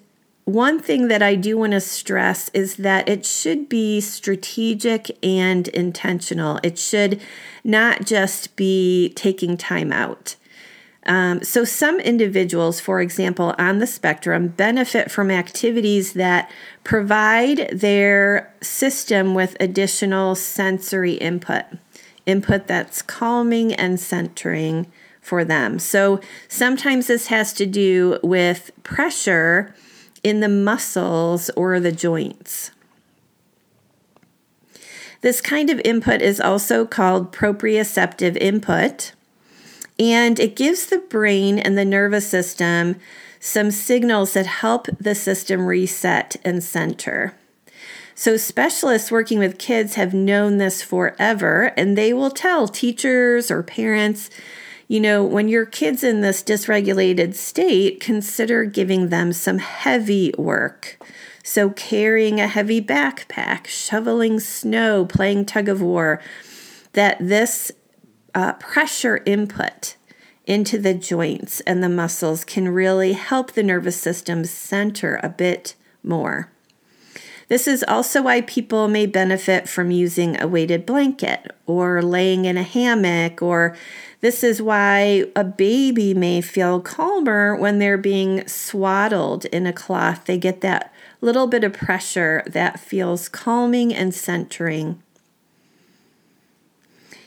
one 0.45 0.79
thing 0.79 1.09
that 1.09 1.23
I 1.23 1.35
do 1.35 1.57
want 1.57 1.73
to 1.73 1.81
stress 1.81 2.51
is 2.51 2.77
that 2.77 3.09
it 3.09 3.25
should 3.25 3.71
be 3.71 4.03
strategic 4.03 5.17
and 5.25 5.69
intentional. 5.69 6.61
It 6.63 6.79
should 6.79 7.23
not 7.65 8.05
just 8.05 8.55
be 8.55 9.15
taking 9.17 9.57
time 9.57 9.93
out. 9.93 10.37
Um, 11.07 11.43
so, 11.43 11.65
some 11.65 12.01
individuals, 12.01 12.81
for 12.81 13.01
example, 13.01 13.55
on 13.59 13.79
the 13.79 13.87
spectrum, 13.87 14.49
benefit 14.49 15.11
from 15.11 15.31
activities 15.31 16.13
that 16.13 16.51
provide 16.83 17.71
their 17.73 18.53
system 18.61 19.33
with 19.33 19.57
additional 19.59 20.35
sensory 20.35 21.15
input, 21.15 21.65
input 22.27 22.67
that's 22.67 23.01
calming 23.01 23.73
and 23.73 23.99
centering 23.99 24.87
for 25.25 25.45
them. 25.45 25.79
So 25.79 26.21
sometimes 26.49 27.07
this 27.07 27.29
has 27.29 27.53
to 27.55 27.67
do 27.67 28.19
with 28.23 28.71
pressure 28.83 29.75
in 30.23 30.41
the 30.41 30.49
muscles 30.49 31.51
or 31.51 31.81
the 31.81 31.93
joints. 31.93 32.71
This 35.23 35.41
kind 35.41 35.71
of 35.71 35.81
input 35.85 36.21
is 36.21 36.41
also 36.41 36.85
called 36.85 37.33
proprioceptive 37.33 38.37
input, 38.37 39.13
and 39.99 40.39
it 40.39 40.55
gives 40.55 40.87
the 40.87 40.99
brain 40.99 41.59
and 41.59 41.79
the 41.79 41.85
nervous 41.85 42.29
system 42.29 42.97
some 43.41 43.71
signals 43.71 44.35
that 44.35 44.47
help 44.47 44.87
the 45.01 45.15
system 45.15 45.67
reset 45.67 46.37
and 46.45 46.63
center. 46.63 47.35
So, 48.15 48.37
specialists 48.37 49.11
working 49.11 49.39
with 49.39 49.59
kids 49.59 49.95
have 49.95 50.15
known 50.15 50.59
this 50.59 50.83
forever, 50.83 51.73
and 51.77 51.97
they 51.97 52.13
will 52.13 52.31
tell 52.31 52.69
teachers 52.69 53.51
or 53.51 53.63
parents 53.63 54.31
you 54.89 55.01
know, 55.01 55.25
when 55.25 55.49
your 55.49 55.67
kid's 55.67 56.05
in 56.05 56.21
this 56.21 56.43
dysregulated 56.43 57.35
state, 57.35 58.01
consider 58.01 58.65
giving 58.65 59.09
them 59.09 59.33
some 59.33 59.59
heavy 59.59 60.33
work. 60.37 60.99
So, 61.43 61.71
carrying 61.71 62.41
a 62.41 62.47
heavy 62.47 62.81
backpack, 62.81 63.67
shoveling 63.67 64.41
snow, 64.41 65.05
playing 65.05 65.47
tug 65.47 65.69
of 65.69 65.83
war, 65.83 66.23
that 66.93 67.19
this 67.21 67.71
uh, 68.35 68.55
pressure 68.55 69.23
input 69.27 69.97
into 70.47 70.79
the 70.79 70.95
joints 70.95 71.61
and 71.61 71.83
the 71.83 71.89
muscles 71.89 72.45
can 72.45 72.69
really 72.69 73.13
help 73.13 73.53
the 73.53 73.63
nervous 73.63 74.01
system 74.01 74.45
center 74.45 75.21
a 75.23 75.29
bit 75.29 75.75
more. 76.03 76.51
This 77.49 77.69
is 77.69 77.85
also 77.87 78.23
why 78.23 78.41
people 78.41 78.89
may 78.89 79.07
benefit 79.07 79.69
from 79.69 79.91
using 79.91 80.41
a 80.41 80.49
weighted 80.49 80.87
blanket 80.87 81.53
or 81.67 82.03
laying 82.03 82.47
in 82.47 82.57
a 82.57 82.63
hammock, 82.63 83.43
or 83.43 83.77
this 84.21 84.43
is 84.43 84.63
why 84.63 85.27
a 85.37 85.45
baby 85.45 86.15
may 86.15 86.41
feel 86.41 86.81
calmer 86.81 87.55
when 87.55 87.79
they're 87.79 87.99
being 87.99 88.47
swaddled 88.49 89.45
in 89.47 89.67
a 89.67 89.73
cloth. 89.73 90.25
They 90.25 90.39
get 90.39 90.63
that 90.63 90.93
little 91.21 91.47
bit 91.47 91.65
of 91.65 91.75
pressure 91.75 92.43
that 92.47 92.81
feels 92.81 93.29
calming 93.29 93.95
and 93.95 94.15
centering. 94.15 95.03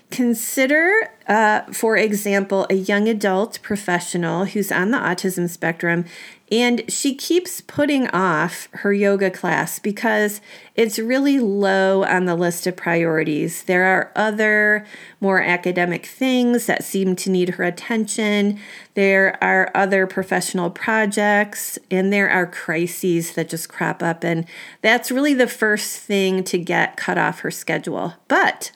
Consider, 0.10 1.12
uh, 1.28 1.64
for 1.74 1.98
example, 1.98 2.66
a 2.70 2.76
young 2.76 3.10
adult 3.10 3.62
professional 3.62 4.46
who's 4.46 4.72
on 4.72 4.92
the 4.92 4.98
autism 4.98 5.50
spectrum 5.50 6.06
and 6.50 6.90
she 6.90 7.14
keeps 7.14 7.60
putting 7.60 8.08
off 8.10 8.70
her 8.72 8.94
yoga 8.94 9.30
class 9.30 9.80
because 9.80 10.40
it's 10.76 10.98
really 10.98 11.40
low 11.40 12.06
on 12.06 12.26
the 12.26 12.36
list 12.36 12.66
of 12.68 12.78
priorities. 12.78 13.64
There 13.64 13.84
are 13.84 14.12
other 14.16 14.86
more 15.20 15.42
academic 15.42 16.06
things 16.06 16.66
that 16.68 16.86
seem 16.86 17.18
to 17.18 17.30
need 17.30 17.50
her 17.56 17.66
attention. 17.66 18.60
There 18.94 19.38
are 19.44 19.72
other 19.76 20.08
professional 20.08 20.70
projects, 20.70 21.78
and 21.92 22.14
there 22.14 22.30
are 22.30 22.48
crises 22.48 23.34
that 23.34 23.50
just 23.50 23.68
crop 23.68 24.02
up. 24.02 24.24
And 24.24 24.46
that's 24.82 25.12
really 25.12 25.34
the 25.34 25.48
first 25.48 26.00
thing 26.00 26.46
to 26.46 26.58
get 26.58 26.96
cut 26.96 27.18
off 27.18 27.42
her 27.42 27.52
schedule. 27.52 28.14
But 28.30 28.72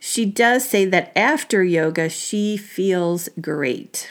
she 0.00 0.26
does 0.26 0.68
say 0.68 0.84
that 0.86 1.16
after 1.16 1.62
yoga, 1.62 2.08
she 2.08 2.56
feels 2.56 3.28
great. 3.40 4.10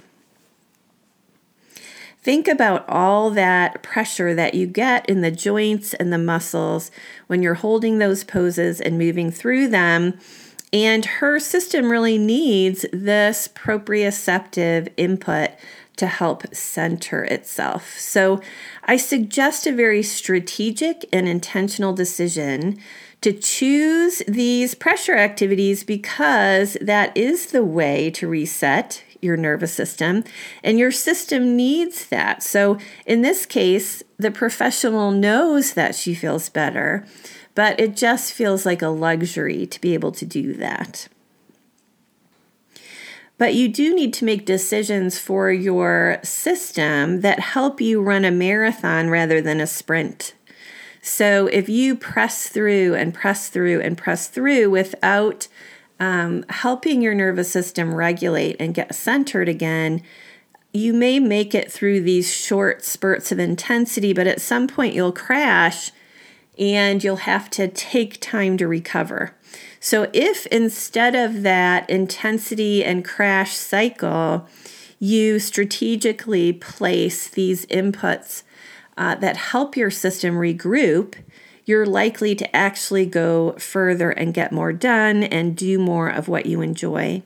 Think 2.23 2.47
about 2.47 2.87
all 2.87 3.31
that 3.31 3.81
pressure 3.81 4.35
that 4.35 4.53
you 4.53 4.67
get 4.67 5.09
in 5.09 5.21
the 5.21 5.31
joints 5.31 5.95
and 5.95 6.13
the 6.13 6.19
muscles 6.19 6.91
when 7.25 7.41
you're 7.41 7.55
holding 7.55 7.97
those 7.97 8.23
poses 8.23 8.79
and 8.79 8.97
moving 8.97 9.31
through 9.31 9.69
them. 9.69 10.19
And 10.71 11.03
her 11.03 11.39
system 11.39 11.91
really 11.91 12.19
needs 12.19 12.85
this 12.93 13.47
proprioceptive 13.47 14.89
input 14.97 15.49
to 15.97 16.07
help 16.07 16.55
center 16.55 17.23
itself. 17.25 17.97
So, 17.97 18.39
I 18.85 18.97
suggest 18.97 19.67
a 19.67 19.71
very 19.71 20.01
strategic 20.01 21.05
and 21.11 21.27
intentional 21.27 21.93
decision 21.93 22.79
to 23.21 23.33
choose 23.33 24.23
these 24.27 24.73
pressure 24.73 25.15
activities 25.15 25.83
because 25.83 26.77
that 26.81 27.15
is 27.15 27.47
the 27.47 27.63
way 27.63 28.09
to 28.11 28.27
reset 28.27 29.03
your 29.21 29.37
nervous 29.37 29.73
system, 29.73 30.23
and 30.63 30.79
your 30.79 30.91
system 30.91 31.55
needs 31.55 32.05
that. 32.07 32.43
So, 32.43 32.77
in 33.05 33.21
this 33.21 33.45
case, 33.45 34.03
the 34.17 34.31
professional 34.31 35.11
knows 35.11 35.73
that 35.73 35.95
she 35.95 36.13
feels 36.13 36.49
better, 36.49 37.05
but 37.55 37.79
it 37.79 37.95
just 37.95 38.33
feels 38.33 38.65
like 38.65 38.81
a 38.81 38.87
luxury 38.87 39.65
to 39.65 39.81
be 39.81 39.93
able 39.93 40.11
to 40.13 40.25
do 40.25 40.53
that. 40.53 41.07
But 43.37 43.55
you 43.55 43.69
do 43.69 43.95
need 43.95 44.13
to 44.15 44.25
make 44.25 44.45
decisions 44.45 45.17
for 45.17 45.51
your 45.51 46.19
system 46.23 47.21
that 47.21 47.39
help 47.39 47.81
you 47.81 47.99
run 47.99 48.23
a 48.23 48.29
marathon 48.29 49.09
rather 49.09 49.41
than 49.41 49.59
a 49.59 49.65
sprint. 49.65 50.35
So 51.01 51.47
if 51.47 51.67
you 51.67 51.95
press 51.95 52.47
through 52.47 52.93
and 52.93 53.13
press 53.13 53.49
through 53.49 53.81
and 53.81 53.97
press 53.97 54.27
through 54.27 54.69
without 54.69 55.47
um, 56.01 56.43
helping 56.50 57.00
your 57.00 57.13
nervous 57.13 57.51
system 57.51 57.93
regulate 57.93 58.55
and 58.60 58.74
get 58.74 58.96
centered 58.96 59.48
again, 59.48 60.01
you 60.74 60.93
may 60.93 61.20
make 61.20 61.53
it 61.53 61.72
through 61.72 62.01
these 62.01 62.34
short 62.34 62.84
spurts 62.84 63.31
of 63.31 63.38
intensity, 63.38 64.12
but 64.12 64.25
at 64.25 64.41
some 64.41 64.67
point 64.67 64.96
you'll 64.96 65.12
crash 65.12 65.91
and 66.58 67.03
you'll 67.03 67.17
have 67.17 67.51
to 67.51 67.67
take 67.67 68.20
time 68.20 68.58
to 68.58 68.67
recover. 68.67 69.36
So, 69.79 70.10
if 70.12 70.48
instead 70.48 71.13
of 71.13 71.43
that 71.43 71.88
intensity 71.88 72.84
and 72.84 73.05
crash 73.05 73.55
cycle, 73.55 74.48
you 74.98 75.38
strategically 75.38 76.51
place 76.51 77.27
these 77.27 77.67
inputs 77.67 78.41
uh, 78.98 79.15
that 79.15 79.38
help 79.38 79.77
your 79.77 79.91
system 79.91 80.36
regroup, 80.36 81.15
you're 81.65 81.85
likely 81.85 82.35
to 82.35 82.55
actually 82.55 83.05
go 83.05 83.53
further 83.53 84.11
and 84.11 84.33
get 84.33 84.51
more 84.51 84.73
done 84.73 85.23
and 85.23 85.55
do 85.55 85.77
more 85.79 86.09
of 86.09 86.27
what 86.27 86.45
you 86.45 86.61
enjoy. 86.61 87.21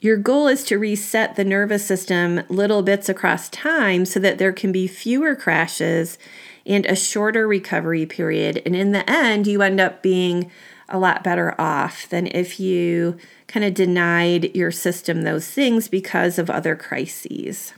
Your 0.00 0.16
goal 0.16 0.48
is 0.48 0.64
to 0.64 0.78
reset 0.78 1.36
the 1.36 1.44
nervous 1.44 1.84
system 1.84 2.42
little 2.48 2.82
bits 2.82 3.10
across 3.10 3.50
time 3.50 4.06
so 4.06 4.18
that 4.20 4.38
there 4.38 4.52
can 4.52 4.72
be 4.72 4.86
fewer 4.86 5.36
crashes 5.36 6.16
and 6.64 6.86
a 6.86 6.96
shorter 6.96 7.46
recovery 7.46 8.06
period. 8.06 8.62
And 8.64 8.74
in 8.74 8.92
the 8.92 9.08
end, 9.08 9.46
you 9.46 9.60
end 9.60 9.78
up 9.78 10.02
being 10.02 10.50
a 10.88 10.98
lot 10.98 11.22
better 11.22 11.54
off 11.60 12.08
than 12.08 12.26
if 12.28 12.58
you 12.58 13.18
kind 13.46 13.64
of 13.64 13.74
denied 13.74 14.54
your 14.56 14.70
system 14.70 15.22
those 15.22 15.46
things 15.46 15.86
because 15.86 16.38
of 16.38 16.48
other 16.48 16.74
crises. 16.74 17.74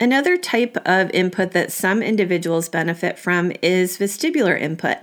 Another 0.00 0.36
type 0.36 0.76
of 0.86 1.10
input 1.10 1.50
that 1.52 1.72
some 1.72 2.02
individuals 2.02 2.68
benefit 2.68 3.18
from 3.18 3.52
is 3.62 3.98
vestibular 3.98 4.58
input. 4.58 4.98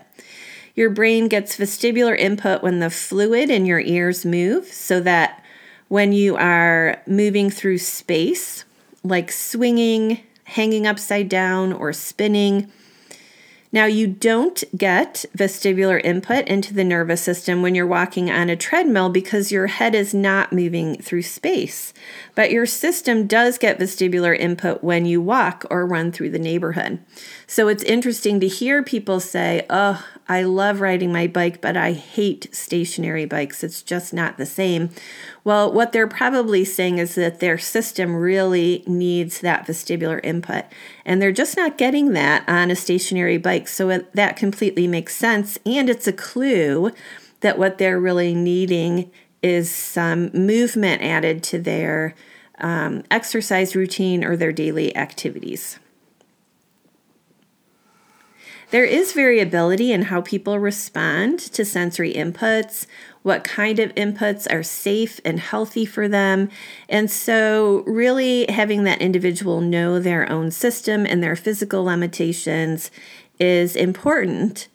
Your 0.73 0.89
brain 0.89 1.27
gets 1.27 1.57
vestibular 1.57 2.17
input 2.17 2.63
when 2.63 2.79
the 2.79 2.89
fluid 2.89 3.49
in 3.49 3.65
your 3.65 3.79
ears 3.79 4.25
move, 4.25 4.67
so 4.67 5.01
that 5.01 5.43
when 5.89 6.13
you 6.13 6.35
are 6.37 7.01
moving 7.05 7.49
through 7.49 7.77
space, 7.77 8.63
like 9.03 9.31
swinging, 9.31 10.21
hanging 10.45 10.87
upside 10.87 11.29
down, 11.29 11.73
or 11.73 11.91
spinning, 11.91 12.71
now, 13.75 13.88
you 13.88 14.08
don't 14.08 14.63
get 14.77 15.25
vestibular 15.38 16.00
input 16.01 16.48
into 16.48 16.74
the 16.74 16.86
nervous 16.86 17.22
system 17.22 17.62
when 17.62 17.75
you're 17.75 17.86
walking 17.86 18.32
on 18.32 18.50
a 18.50 18.55
treadmill 18.55 19.10
because 19.10 19.51
your 19.51 19.67
head 19.67 19.94
is 19.94 20.13
not 20.13 20.53
moving 20.53 20.96
through 21.01 21.24
space. 21.24 21.94
But 22.36 22.51
your 22.51 22.65
system 22.65 23.27
does 23.27 23.58
get 23.58 23.77
vestibular 23.77 24.34
input 24.34 24.82
when 24.82 25.05
you 25.05 25.20
walk 25.20 25.65
or 25.70 25.86
run 25.86 26.13
through 26.13 26.29
the 26.29 26.39
neighborhood. 26.39 27.00
So 27.48 27.67
it's 27.67 27.84
interesting 27.84 28.39
to 28.39 28.48
hear 28.48 28.82
people 28.82 29.20
say, 29.20 29.65
Oh, 29.70 30.05
I 30.27 30.41
love 30.41 30.82
riding 30.82 31.12
my 31.12 31.27
bike, 31.27 31.62
but 31.62 31.77
I 31.77 31.91
hate 31.91 32.53
stationary 32.53 33.25
bikes. 33.25 33.63
It's 33.63 33.84
just 33.84 34.13
not 34.13 34.38
the 34.38 34.46
same. 34.46 34.89
Well, 35.44 35.72
what 35.72 35.91
they're 35.91 36.08
probably 36.08 36.65
saying 36.65 36.97
is 36.97 37.13
that 37.15 37.39
their 37.39 37.60
system 37.60 38.15
really 38.15 38.84
needs 38.88 39.41
that 39.41 39.67
vestibular 39.67 40.19
input, 40.23 40.65
and 41.06 41.21
they're 41.21 41.32
just 41.32 41.56
not 41.56 41.78
getting 41.78 42.13
that 42.13 42.43
on 42.49 42.71
a 42.71 42.76
stationary 42.76 43.38
bike. 43.38 43.67
So 43.67 43.89
it, 43.89 44.13
that 44.13 44.36
completely 44.36 44.88
makes 44.88 45.15
sense, 45.15 45.60
and 45.65 45.89
it's 45.89 46.08
a 46.08 46.13
clue 46.13 46.91
that 47.41 47.60
what 47.60 47.78
they're 47.78 47.99
really 47.99 48.34
needing 48.34 49.12
is 49.43 49.69
some 49.69 50.32
movement 50.34 51.04
added 51.04 51.43
to 51.43 51.60
their 51.60 52.15
um, 52.58 53.04
exercise 53.12 53.76
routine 53.76 54.23
or 54.23 54.36
their 54.36 54.52
daily 54.52 54.95
activities. 54.95 55.78
There 58.71 58.84
is 58.84 59.13
variability 59.13 59.91
in 59.91 60.04
how 60.04 60.21
people 60.21 60.60
respond 60.60 61.39
to 61.39 61.63
sensory 61.63 62.13
inputs, 62.13 62.88
what 63.21 63.43
kind 63.43 63.80
of 63.80 63.93
inputs 63.95 64.51
are 64.51 64.63
safe 64.63 65.19
and 65.23 65.39
healthy 65.39 65.86
for 65.86 66.08
them. 66.08 66.49
And 66.89 67.10
so, 67.10 67.84
really 67.86 68.45
having 68.49 68.84
that 68.84 69.01
individual 69.01 69.62
know 69.62 69.99
their 69.99 70.30
own 70.32 70.51
system 70.51 71.06
and 71.06 71.23
their 71.23 71.36
physical 71.36 71.84
limitations 71.84 72.91
is 73.39 73.75
important. 73.75 74.67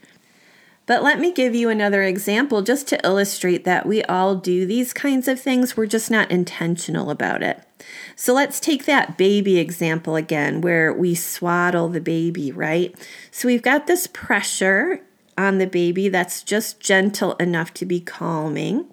But 0.91 1.05
let 1.05 1.21
me 1.21 1.31
give 1.31 1.55
you 1.55 1.69
another 1.69 2.03
example 2.03 2.63
just 2.63 2.89
to 2.89 2.99
illustrate 3.07 3.63
that 3.63 3.87
we 3.87 4.03
all 4.03 4.35
do 4.35 4.67
these 4.67 4.93
kinds 4.93 5.29
of 5.29 5.41
things. 5.41 5.77
We're 5.77 5.87
just 5.87 6.11
not 6.11 6.33
intentional 6.33 7.11
about 7.11 7.45
it. 7.45 7.63
So 8.17 8.35
let's 8.35 8.59
take 8.59 8.87
that 8.87 9.17
baby 9.17 9.59
example 9.59 10.17
again, 10.17 10.61
where 10.61 10.93
we 10.93 11.15
swaddle 11.15 11.89
the 11.89 12.01
baby, 12.01 12.51
right? 12.51 12.93
So 13.31 13.47
we've 13.47 13.63
got 13.63 13.87
this 13.87 14.09
pressure 14.09 15.01
on 15.39 15.59
the 15.59 15.69
baby 15.69 16.09
that's 16.09 16.43
just 16.43 16.81
gentle 16.81 17.35
enough 17.35 17.73
to 17.75 17.87
be 17.87 18.01
calming. 18.01 18.87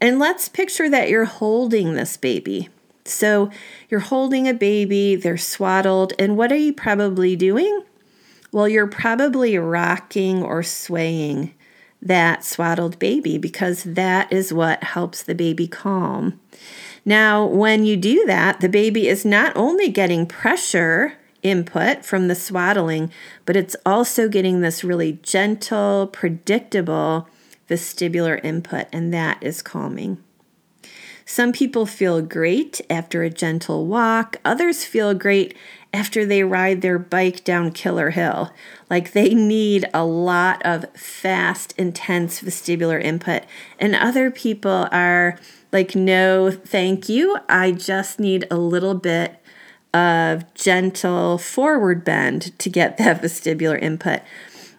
And 0.00 0.18
let's 0.18 0.48
picture 0.48 0.88
that 0.88 1.10
you're 1.10 1.26
holding 1.26 1.92
this 1.92 2.16
baby. 2.16 2.70
So 3.04 3.50
you're 3.90 4.00
holding 4.00 4.48
a 4.48 4.54
baby, 4.54 5.16
they're 5.16 5.36
swaddled, 5.36 6.14
and 6.18 6.38
what 6.38 6.50
are 6.50 6.56
you 6.56 6.72
probably 6.72 7.36
doing? 7.36 7.82
Well, 8.54 8.68
you're 8.68 8.86
probably 8.86 9.58
rocking 9.58 10.40
or 10.40 10.62
swaying 10.62 11.54
that 12.00 12.44
swaddled 12.44 13.00
baby 13.00 13.36
because 13.36 13.82
that 13.82 14.32
is 14.32 14.52
what 14.52 14.84
helps 14.84 15.24
the 15.24 15.34
baby 15.34 15.66
calm. 15.66 16.38
Now, 17.04 17.44
when 17.44 17.84
you 17.84 17.96
do 17.96 18.24
that, 18.26 18.60
the 18.60 18.68
baby 18.68 19.08
is 19.08 19.24
not 19.24 19.56
only 19.56 19.88
getting 19.88 20.24
pressure 20.24 21.14
input 21.42 22.04
from 22.04 22.28
the 22.28 22.36
swaddling, 22.36 23.10
but 23.44 23.56
it's 23.56 23.74
also 23.84 24.28
getting 24.28 24.60
this 24.60 24.84
really 24.84 25.18
gentle, 25.24 26.06
predictable 26.12 27.28
vestibular 27.68 28.38
input, 28.44 28.86
and 28.92 29.12
that 29.12 29.42
is 29.42 29.62
calming. 29.62 30.22
Some 31.26 31.52
people 31.52 31.86
feel 31.86 32.22
great 32.22 32.80
after 32.88 33.22
a 33.24 33.30
gentle 33.30 33.86
walk, 33.86 34.36
others 34.44 34.84
feel 34.84 35.12
great 35.14 35.56
after 35.94 36.26
they 36.26 36.42
ride 36.42 36.82
their 36.82 36.98
bike 36.98 37.44
down 37.44 37.70
Killer 37.70 38.10
Hill. 38.10 38.52
Like 38.90 39.12
they 39.12 39.32
need 39.32 39.88
a 39.94 40.04
lot 40.04 40.60
of 40.64 40.90
fast, 40.96 41.72
intense 41.78 42.42
vestibular 42.42 43.00
input. 43.00 43.44
And 43.78 43.94
other 43.94 44.32
people 44.32 44.88
are 44.90 45.38
like, 45.72 45.94
no, 45.94 46.50
thank 46.50 47.08
you. 47.08 47.38
I 47.48 47.70
just 47.70 48.18
need 48.18 48.44
a 48.50 48.56
little 48.56 48.94
bit 48.94 49.40
of 49.94 50.52
gentle 50.54 51.38
forward 51.38 52.04
bend 52.04 52.58
to 52.58 52.68
get 52.68 52.98
that 52.98 53.22
vestibular 53.22 53.80
input. 53.80 54.20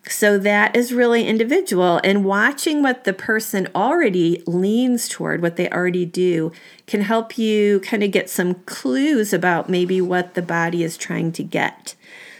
So 0.08 0.38
that 0.38 0.76
is 0.76 0.94
really 0.94 1.28
individual. 1.28 2.00
And 2.04 2.24
watching 2.24 2.84
what 2.84 3.06
the 3.06 3.14
person 3.14 3.68
already 3.74 4.44
leans 4.46 5.10
toward, 5.10 5.42
what 5.42 5.56
they 5.56 5.70
already 5.70 6.06
do, 6.06 6.52
can 6.86 7.02
help 7.02 7.38
you 7.38 7.80
kind 7.80 8.04
of 8.04 8.12
get 8.12 8.30
some 8.30 8.54
clues 8.66 9.34
about 9.34 9.70
maybe 9.70 10.02
what 10.02 10.36
the 10.36 10.44
body 10.44 10.84
is 10.84 10.96
trying 10.96 11.32
to 11.34 11.44
get. 11.44 11.96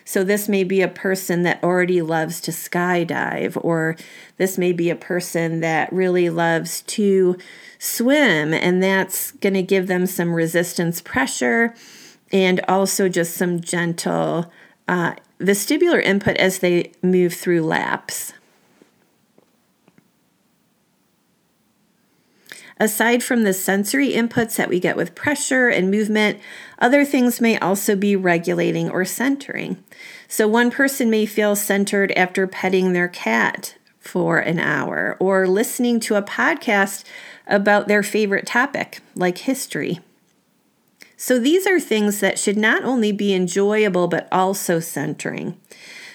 So, 0.08 0.24
this 0.24 0.48
may 0.48 0.64
be 0.64 0.84
a 0.84 0.88
person 0.88 1.42
that 1.44 1.64
already 1.64 2.00
loves 2.04 2.40
to 2.42 2.52
skydive, 2.52 3.58
or 3.66 3.98
this 4.38 4.56
may 4.56 4.72
be 4.72 4.92
a 4.92 4.96
person 4.96 5.62
that 5.62 5.92
really 5.92 6.30
loves 6.30 6.82
to 6.82 7.40
swim, 7.80 8.54
and 8.54 8.84
that's 8.84 9.32
going 9.32 9.56
to 9.56 9.64
give 9.64 9.88
them 9.88 10.06
some 10.06 10.36
resistance 10.36 11.02
pressure 11.02 11.74
and 12.32 12.62
also 12.68 13.10
just 13.10 13.34
some 13.34 13.62
gentle 13.62 14.52
uh, 14.88 15.16
vestibular 15.40 16.02
input 16.04 16.38
as 16.38 16.60
they 16.60 16.92
move 17.02 17.34
through 17.34 17.64
laps. 17.64 18.34
Aside 22.78 23.24
from 23.24 23.44
the 23.44 23.54
sensory 23.54 24.10
inputs 24.10 24.58
that 24.58 24.68
we 24.68 24.82
get 24.82 24.98
with 24.98 25.16
pressure 25.16 25.70
and 25.70 25.90
movement, 25.90 26.40
other 26.78 27.06
things 27.06 27.40
may 27.40 27.58
also 27.58 27.96
be 27.96 28.18
regulating 28.18 28.90
or 28.90 29.06
centering. 29.06 29.82
So, 30.28 30.46
one 30.48 30.72
person 30.72 31.10
may 31.10 31.26
feel 31.26 31.56
centered 31.56 32.12
after 32.18 32.48
petting 32.48 32.92
their 32.92 33.08
cat 33.08 33.76
for 33.98 34.40
an 34.40 34.60
hour 34.60 35.16
or 35.22 35.48
listening 35.48 36.02
to 36.02 36.16
a 36.16 36.22
podcast 36.22 37.06
about 37.48 37.88
their 37.88 38.04
favorite 38.04 38.46
topic, 38.46 39.00
like 39.16 39.38
history. 39.40 40.00
So, 41.18 41.40
these 41.40 41.66
are 41.66 41.80
things 41.80 42.20
that 42.20 42.38
should 42.38 42.58
not 42.58 42.84
only 42.84 43.12
be 43.12 43.34
enjoyable 43.34 44.08
but 44.08 44.28
also 44.32 44.80
centering. 44.80 45.58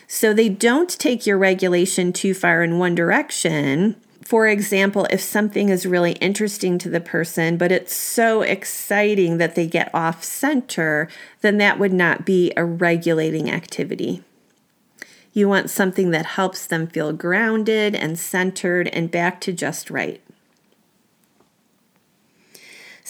So, 0.06 0.32
they 0.34 0.48
don't 0.48 0.90
take 0.90 1.26
your 1.26 1.38
regulation 1.38 2.12
too 2.12 2.34
far 2.34 2.62
in 2.62 2.78
one 2.78 2.94
direction 2.94 3.96
for 4.30 4.46
example, 4.46 5.08
if 5.10 5.20
something 5.20 5.70
is 5.70 5.84
really 5.84 6.12
interesting 6.12 6.78
to 6.78 6.88
the 6.88 7.00
person, 7.00 7.56
but 7.56 7.72
it's 7.72 7.92
so 7.92 8.42
exciting 8.42 9.38
that 9.38 9.56
they 9.56 9.66
get 9.66 9.92
off 9.92 10.22
center, 10.22 11.08
then 11.40 11.58
that 11.58 11.80
would 11.80 11.92
not 11.92 12.24
be 12.24 12.52
a 12.56 12.64
regulating 12.64 13.50
activity. 13.50 14.22
You 15.32 15.48
want 15.48 15.68
something 15.68 16.12
that 16.12 16.26
helps 16.26 16.64
them 16.64 16.86
feel 16.86 17.12
grounded 17.12 17.96
and 17.96 18.16
centered 18.16 18.86
and 18.86 19.10
back 19.10 19.40
to 19.40 19.52
just 19.52 19.90
right. 19.90 20.22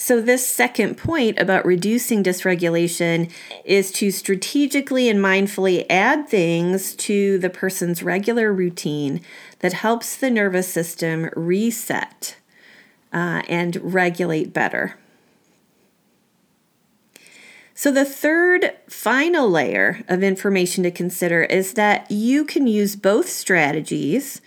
So, 0.03 0.19
this 0.19 0.43
second 0.43 0.97
point 0.97 1.37
about 1.37 1.63
reducing 1.63 2.23
dysregulation 2.23 3.31
is 3.63 3.91
to 3.91 4.09
strategically 4.09 5.07
and 5.07 5.19
mindfully 5.19 5.85
add 5.91 6.27
things 6.27 6.95
to 6.95 7.37
the 7.37 7.51
person's 7.51 8.01
regular 8.01 8.51
routine 8.51 9.21
that 9.59 9.73
helps 9.73 10.15
the 10.15 10.31
nervous 10.31 10.67
system 10.67 11.29
reset 11.35 12.35
uh, 13.13 13.43
and 13.47 13.75
regulate 13.93 14.51
better. 14.51 14.97
So, 17.75 17.91
the 17.91 18.03
third 18.03 18.73
final 18.89 19.51
layer 19.51 20.03
of 20.07 20.23
information 20.23 20.83
to 20.83 20.89
consider 20.89 21.43
is 21.43 21.73
that 21.73 22.09
you 22.09 22.43
can 22.43 22.65
use 22.65 22.95
both 22.95 23.29
strategies. 23.29 24.41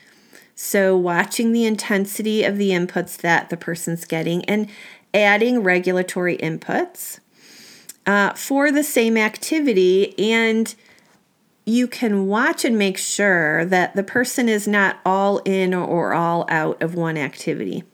So, 0.56 0.96
watching 0.96 1.52
the 1.52 1.64
intensity 1.64 2.44
of 2.44 2.58
the 2.58 2.70
inputs 2.70 3.16
that 3.18 3.50
the 3.50 3.56
person's 3.56 4.04
getting 4.04 4.44
and 4.44 4.68
adding 5.14 5.62
regulatory 5.62 6.36
inputs 6.38 7.20
uh, 8.06 8.34
for 8.34 8.70
the 8.70 8.82
same 8.82 9.16
activity 9.16 10.18
and 10.18 10.74
you 11.64 11.86
can 11.86 12.26
watch 12.26 12.64
and 12.64 12.76
make 12.76 12.98
sure 12.98 13.64
that 13.64 13.96
the 13.96 14.02
person 14.02 14.48
is 14.48 14.68
not 14.68 14.98
all 15.04 15.38
in 15.38 15.72
or 15.72 16.12
all 16.12 16.44
out 16.50 16.82
of 16.82 16.94
one 16.94 17.16
activity. 17.16 17.84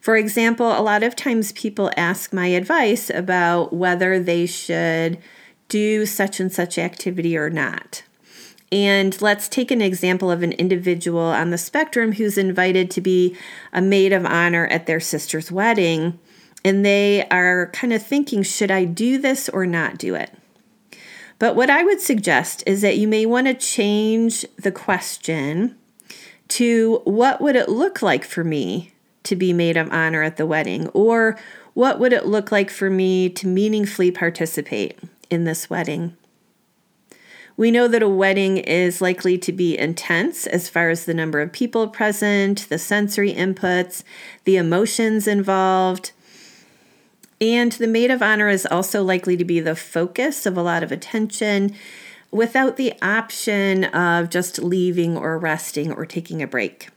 For 0.00 0.16
example, 0.16 0.66
a 0.66 0.80
lot 0.80 1.02
of 1.02 1.14
times 1.14 1.52
people 1.52 1.90
ask 1.96 2.32
my 2.32 2.46
advice 2.46 3.10
about 3.10 3.72
whether 3.72 4.18
they 4.18 4.46
should 4.46 5.18
do 5.68 6.06
such 6.06 6.40
and 6.40 6.50
such 6.50 6.78
activity 6.78 7.36
or 7.36 7.50
not. 7.50 8.02
And 8.72 9.20
let's 9.20 9.48
take 9.48 9.70
an 9.70 9.82
example 9.82 10.30
of 10.30 10.42
an 10.42 10.52
individual 10.52 11.20
on 11.20 11.50
the 11.50 11.58
spectrum 11.58 12.12
who's 12.12 12.38
invited 12.38 12.90
to 12.92 13.02
be 13.02 13.36
a 13.72 13.82
maid 13.82 14.14
of 14.14 14.24
honor 14.24 14.66
at 14.68 14.86
their 14.86 15.00
sister's 15.00 15.52
wedding 15.52 16.18
and 16.64 16.84
they 16.84 17.26
are 17.28 17.68
kind 17.72 17.92
of 17.92 18.04
thinking, 18.04 18.42
should 18.42 18.70
I 18.70 18.84
do 18.84 19.18
this 19.18 19.48
or 19.48 19.66
not 19.66 19.98
do 19.98 20.14
it? 20.14 20.30
But 21.38 21.56
what 21.56 21.70
I 21.70 21.82
would 21.82 22.00
suggest 22.00 22.62
is 22.66 22.82
that 22.82 22.98
you 22.98 23.08
may 23.08 23.26
want 23.26 23.48
to 23.48 23.54
change 23.54 24.46
the 24.56 24.70
question 24.70 25.76
to 26.48 27.00
what 27.04 27.40
would 27.40 27.56
it 27.56 27.68
look 27.68 28.02
like 28.02 28.24
for 28.24 28.44
me 28.44 28.92
to 29.24 29.34
be 29.34 29.52
maid 29.52 29.76
of 29.76 29.90
honor 29.92 30.22
at 30.22 30.36
the 30.36 30.46
wedding? 30.46 30.88
Or 30.88 31.38
what 31.74 31.98
would 31.98 32.12
it 32.12 32.26
look 32.26 32.52
like 32.52 32.70
for 32.70 32.90
me 32.90 33.28
to 33.30 33.46
meaningfully 33.46 34.10
participate 34.10 34.98
in 35.30 35.44
this 35.44 35.70
wedding? 35.70 36.16
We 37.56 37.70
know 37.70 37.88
that 37.88 38.02
a 38.02 38.08
wedding 38.08 38.58
is 38.58 39.00
likely 39.00 39.36
to 39.38 39.52
be 39.52 39.78
intense 39.78 40.46
as 40.46 40.68
far 40.68 40.90
as 40.90 41.04
the 41.04 41.14
number 41.14 41.40
of 41.40 41.52
people 41.52 41.88
present, 41.88 42.68
the 42.68 42.78
sensory 42.78 43.32
inputs, 43.32 44.04
the 44.44 44.56
emotions 44.56 45.26
involved. 45.26 46.12
And 47.42 47.72
the 47.72 47.88
maid 47.88 48.12
of 48.12 48.22
honor 48.22 48.48
is 48.48 48.66
also 48.66 49.02
likely 49.02 49.36
to 49.36 49.44
be 49.44 49.58
the 49.58 49.74
focus 49.74 50.46
of 50.46 50.56
a 50.56 50.62
lot 50.62 50.84
of 50.84 50.92
attention 50.92 51.74
without 52.30 52.76
the 52.76 52.94
option 53.02 53.82
of 53.86 54.30
just 54.30 54.60
leaving 54.60 55.16
or 55.16 55.36
resting 55.38 55.90
or 55.90 56.06
taking 56.06 56.40
a 56.40 56.46
break. 56.46 56.90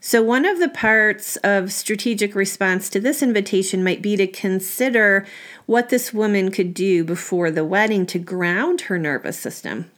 So, 0.00 0.22
one 0.22 0.44
of 0.44 0.60
the 0.60 0.68
parts 0.68 1.34
of 1.38 1.72
strategic 1.72 2.36
response 2.36 2.88
to 2.90 3.00
this 3.00 3.20
invitation 3.20 3.82
might 3.82 4.00
be 4.00 4.14
to 4.14 4.28
consider 4.28 5.26
what 5.66 5.88
this 5.88 6.14
woman 6.14 6.52
could 6.52 6.72
do 6.72 7.02
before 7.02 7.50
the 7.50 7.64
wedding 7.64 8.06
to 8.06 8.20
ground 8.20 8.82
her 8.82 8.96
nervous 8.96 9.40
system. 9.40 9.90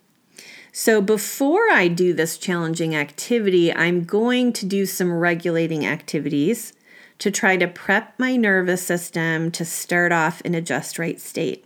So, 0.72 1.02
before 1.02 1.68
I 1.70 1.88
do 1.88 2.14
this 2.14 2.38
challenging 2.38 2.96
activity, 2.96 3.74
I'm 3.74 4.04
going 4.04 4.54
to 4.54 4.64
do 4.64 4.86
some 4.86 5.12
regulating 5.12 5.84
activities 5.84 6.72
to 7.20 7.30
try 7.30 7.56
to 7.56 7.68
prep 7.68 8.18
my 8.18 8.34
nervous 8.34 8.82
system 8.82 9.50
to 9.52 9.64
start 9.64 10.10
off 10.10 10.40
in 10.40 10.54
a 10.54 10.60
just 10.60 10.98
right 10.98 11.20
state. 11.20 11.64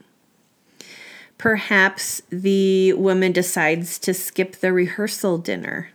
Perhaps 1.39 2.23
the 2.29 2.93
woman 2.93 3.33
decides 3.33 3.99
to 4.01 4.13
skip 4.13 4.57
the 4.57 4.73
rehearsal 4.73 5.39
dinner. 5.39 5.91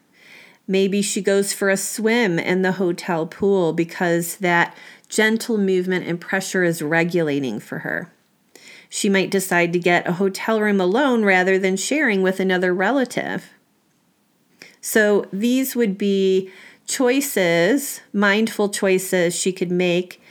Maybe 0.67 1.01
she 1.01 1.21
goes 1.21 1.53
for 1.53 1.69
a 1.69 1.77
swim 1.77 2.39
in 2.39 2.61
the 2.61 2.73
hotel 2.73 3.25
pool 3.25 3.73
because 3.73 4.37
that 4.37 4.75
gentle 5.09 5.57
movement 5.57 6.07
and 6.07 6.21
pressure 6.21 6.63
is 6.63 6.81
regulating 6.81 7.59
for 7.59 7.79
her. 7.79 8.11
She 8.87 9.09
might 9.09 9.31
decide 9.31 9.73
to 9.73 9.79
get 9.79 10.07
a 10.07 10.13
hotel 10.13 10.61
room 10.61 10.79
alone 10.79 11.25
rather 11.25 11.59
than 11.59 11.75
sharing 11.75 12.21
with 12.21 12.39
another 12.39 12.73
relative. 12.73 13.49
So, 14.81 15.27
these 15.33 15.75
would 15.75 15.97
be 15.97 16.49
choices, 16.89 18.01
mindful 18.11 18.67
choices 18.67 19.33
she 19.35 19.53
could 19.53 19.71
make, 19.71 20.21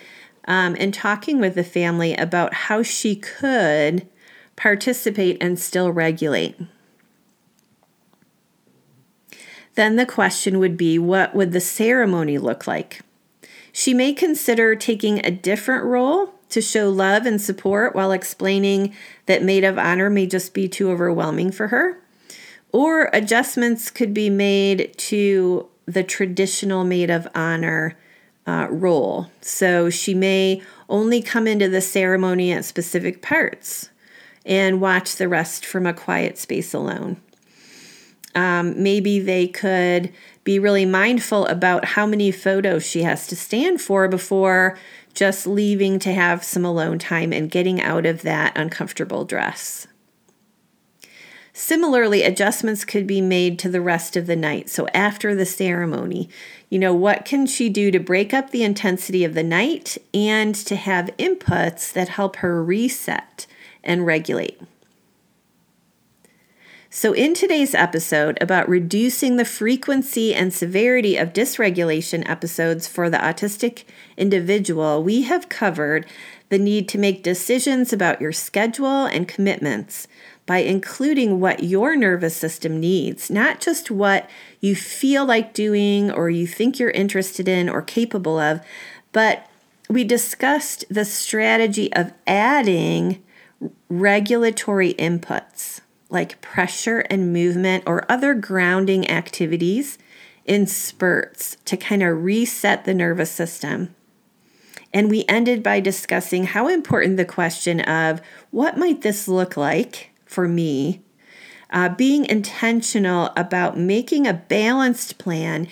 um, 0.47 0.77
and 0.79 0.93
talking 0.93 1.39
with 1.39 1.55
the 1.55 1.65
family 1.65 2.15
about 2.15 2.53
how 2.53 2.83
she 2.83 3.15
could 3.15 4.07
participate 4.57 5.39
and 5.41 5.59
still 5.59 5.91
regulate. 5.93 6.57
Then 9.77 9.95
the 9.95 10.05
question 10.05 10.59
would 10.59 10.77
be 10.77 10.99
what 10.99 11.35
would 11.35 11.53
the 11.53 11.61
ceremony 11.61 12.37
look 12.37 12.67
like? 12.67 13.03
She 13.73 13.95
may 13.95 14.13
consider 14.13 14.75
taking 14.75 15.25
a 15.25 15.31
different 15.31 15.85
role 15.85 16.35
to 16.49 16.61
show 16.61 16.91
love 16.91 17.25
and 17.25 17.41
support 17.41 17.95
while 17.95 18.11
explaining 18.11 18.93
that 19.27 19.45
maid 19.45 19.63
of 19.63 19.79
honor 19.79 20.11
may 20.11 20.27
just 20.27 20.55
be 20.55 20.67
too 20.67 20.91
overwhelming 20.91 21.53
for 21.53 21.69
her. 21.69 22.01
Or 22.73 23.11
adjustments 23.13 23.91
could 23.91 24.13
be 24.13 24.29
made 24.29 24.95
to 24.99 25.69
the 25.89 26.05
traditional 26.05 26.85
maid 26.85 27.09
of 27.09 27.27
honor 27.35 27.97
uh, 28.47 28.67
role. 28.71 29.31
So 29.41 29.89
she 29.89 30.15
may 30.15 30.63
only 30.89 31.23
come 31.23 31.47
into 31.47 31.69
the 31.69 31.81
ceremony 31.81 32.53
at 32.53 32.65
specific 32.65 33.23
parts 33.23 33.89
and 34.45 34.81
watch 34.81 35.17
the 35.17 35.29
rest 35.29 35.65
from 35.65 35.87
a 35.87 35.95
quiet 35.95 36.39
space 36.39 36.75
alone. 36.75 37.17
Um, 38.35 38.81
maybe 38.83 39.19
they 39.19 39.49
could 39.49 40.13
be 40.45 40.59
really 40.59 40.85
mindful 40.85 41.47
about 41.47 41.85
how 41.87 42.07
many 42.07 42.31
photos 42.31 42.87
she 42.87 43.03
has 43.03 43.27
to 43.29 43.37
stand 43.37 43.81
for 43.81 44.09
before 44.09 44.79
just 45.15 45.47
leaving 45.47 45.99
to 46.01 46.13
have 46.13 46.45
some 46.45 46.65
alone 46.65 46.99
time 46.99 47.33
and 47.33 47.51
getting 47.51 47.81
out 47.81 48.07
of 48.07 48.23
that 48.23 48.57
uncomfortable 48.57 49.25
dress. 49.25 49.87
Similarly, 51.61 52.23
adjustments 52.23 52.85
could 52.85 53.05
be 53.05 53.21
made 53.21 53.59
to 53.59 53.69
the 53.69 53.81
rest 53.81 54.17
of 54.17 54.29
the 54.29 54.37
night. 54.37 54.71
So, 54.71 54.87
after 54.95 55.35
the 55.35 55.45
ceremony, 55.45 56.29
you 56.71 56.79
know, 56.79 56.95
what 56.95 57.25
can 57.25 57.47
she 57.47 57.69
do 57.69 57.91
to 57.91 57.99
break 57.99 58.33
up 58.33 58.51
the 58.51 58.63
intensity 58.63 59.25
of 59.25 59.35
the 59.35 59.43
night 59.43 59.99
and 60.15 60.55
to 60.55 60.77
have 60.77 61.11
inputs 61.19 61.93
that 61.93 62.11
help 62.11 62.37
her 62.37 62.63
reset 62.63 63.49
and 63.83 64.07
regulate? 64.07 64.61
So, 66.91 67.13
in 67.13 67.35
today's 67.35 67.75
episode 67.75 68.39
about 68.41 68.69
reducing 68.69 69.37
the 69.37 69.45
frequency 69.45 70.33
and 70.33 70.55
severity 70.55 71.17
of 71.17 71.33
dysregulation 71.33 72.23
episodes 72.31 72.87
for 72.87 73.11
the 73.11 73.19
autistic 73.19 73.83
individual, 74.17 75.03
we 75.03 75.23
have 75.23 75.49
covered 75.49 76.07
the 76.51 76.59
need 76.59 76.89
to 76.91 76.99
make 76.99 77.25
decisions 77.25 77.93
about 77.93 78.21
your 78.21 78.33
schedule 78.33 79.07
and 79.07 79.27
commitments 79.27 80.07
by 80.49 80.61
including 80.61 81.41
what 81.41 81.63
your 81.63 81.95
nervous 81.95 82.35
system 82.35 82.81
needs, 82.81 83.31
not 83.31 83.61
just 83.61 83.91
what 83.91 84.31
you 84.61 84.75
feel 84.75 85.27
like 85.27 85.53
doing 85.53 86.11
or 86.11 86.31
you 86.31 86.47
think 86.47 86.79
you're 86.79 86.89
interested 86.93 87.47
in 87.47 87.69
or 87.69 87.83
capable 87.83 88.39
of, 88.39 88.59
but 89.13 89.47
we 89.91 90.05
discussed 90.05 90.87
the 90.89 91.05
strategy 91.05 91.93
of 91.93 92.15
adding 92.27 93.23
regulatory 93.91 94.95
inputs 94.95 95.83
like 96.09 96.41
pressure 96.41 97.01
and 97.11 97.31
movement 97.31 97.85
or 97.87 98.11
other 98.11 98.33
grounding 98.33 99.07
activities 99.11 99.99
in 100.47 100.67
spurts 100.67 101.59
to 101.67 101.77
kind 101.77 102.03
of 102.03 102.25
reset 102.25 102.87
the 102.87 102.95
nervous 102.95 103.31
system. 103.31 103.95
And 104.95 105.11
we 105.11 105.27
ended 105.29 105.63
by 105.63 105.81
discussing 105.81 106.45
how 106.45 106.69
important 106.69 107.19
the 107.19 107.27
question 107.27 107.81
of 107.81 108.23
what 108.51 108.79
might 108.79 109.03
this 109.03 109.29
look 109.29 109.55
like 109.55 110.08
for 110.29 110.47
me, 110.47 111.03
uh, 111.71 111.89
being 111.89 112.25
intentional 112.27 113.31
about 113.37 113.77
making 113.77 114.27
a 114.27 114.35
balanced 114.35 115.19
plan 115.19 115.67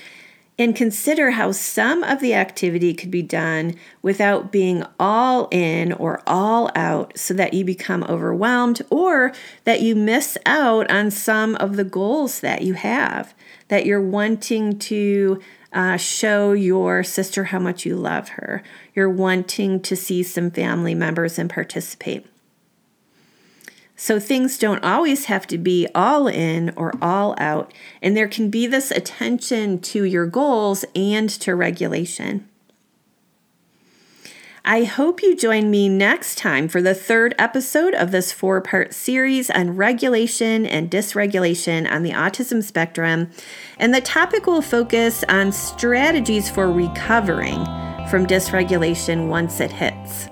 and 0.59 0.75
consider 0.75 1.33
how 1.33 1.53
some 1.53 2.03
of 2.03 2.21
the 2.21 2.33
activity 2.33 2.95
could 2.95 3.11
be 3.11 3.23
done 3.23 3.75
without 4.01 4.51
being 4.51 4.83
all 4.99 5.49
in 5.51 5.93
or 5.93 6.23
all 6.27 6.71
out 6.75 7.17
so 7.17 7.35
that 7.35 7.53
you 7.53 7.65
become 7.65 8.03
overwhelmed 8.05 8.81
or 8.91 9.33
that 9.65 9.83
you 9.83 9.95
miss 9.95 10.39
out 10.47 10.91
on 10.91 11.11
some 11.11 11.55
of 11.57 11.77
the 11.77 11.85
goals 11.85 12.41
that 12.41 12.63
you 12.63 12.73
have, 12.73 13.35
that 13.69 13.85
you're 13.85 14.01
wanting 14.01 14.79
to 14.79 15.41
uh, 15.75 15.99
show 15.99 16.53
your 16.53 17.05
sister 17.05 17.45
how 17.45 17.59
much 17.59 17.85
you 17.85 17.95
love 17.95 18.31
her. 18.31 18.63
You're 18.95 19.11
wanting 19.11 19.83
to 19.83 19.95
see 19.95 20.23
some 20.23 20.51
family 20.51 20.95
members 20.95 21.39
and 21.39 21.51
participate. 21.51 22.27
So 23.97 24.21
things 24.21 24.59
don't 24.59 24.85
always 24.85 25.25
have 25.25 25.47
to 25.49 25.59
be 25.59 25.89
all 25.95 26.29
in 26.29 26.73
or 26.77 26.93
all 27.01 27.35
out, 27.39 27.73
and 28.03 28.15
there 28.15 28.29
can 28.29 28.51
be 28.51 28.67
this 28.67 28.91
attention 28.91 29.81
to 29.81 30.05
your 30.05 30.27
goals 30.27 30.85
and 30.95 31.31
to 31.31 31.55
regulation. 31.55 32.47
I 34.69 34.83
hope 34.83 35.23
you 35.23 35.37
join 35.37 35.71
me 35.71 35.89
next 35.89 36.39
time 36.39 36.67
for 36.67 36.83
the 36.83 36.93
third 36.93 37.37
episode 37.39 37.95
of 37.95 38.11
this 38.11 38.33
four 38.33 38.61
part 38.61 38.93
series 38.93 39.49
on 39.49 39.77
regulation 39.77 40.67
and 40.67 40.91
dysregulation 40.91 41.89
on 41.89 42.03
the 42.03 42.11
autism 42.11 42.65
spectrum. 42.65 43.31
And 43.79 43.95
the 43.95 44.01
topic 44.01 44.47
will 44.47 44.63
focus 44.63 45.23
on 45.29 45.53
strategies 45.53 46.51
for 46.51 46.71
recovering 46.71 47.65
from 48.11 48.27
dysregulation 48.27 49.29
once 49.29 49.61
it 49.61 49.71
hits. 49.71 50.29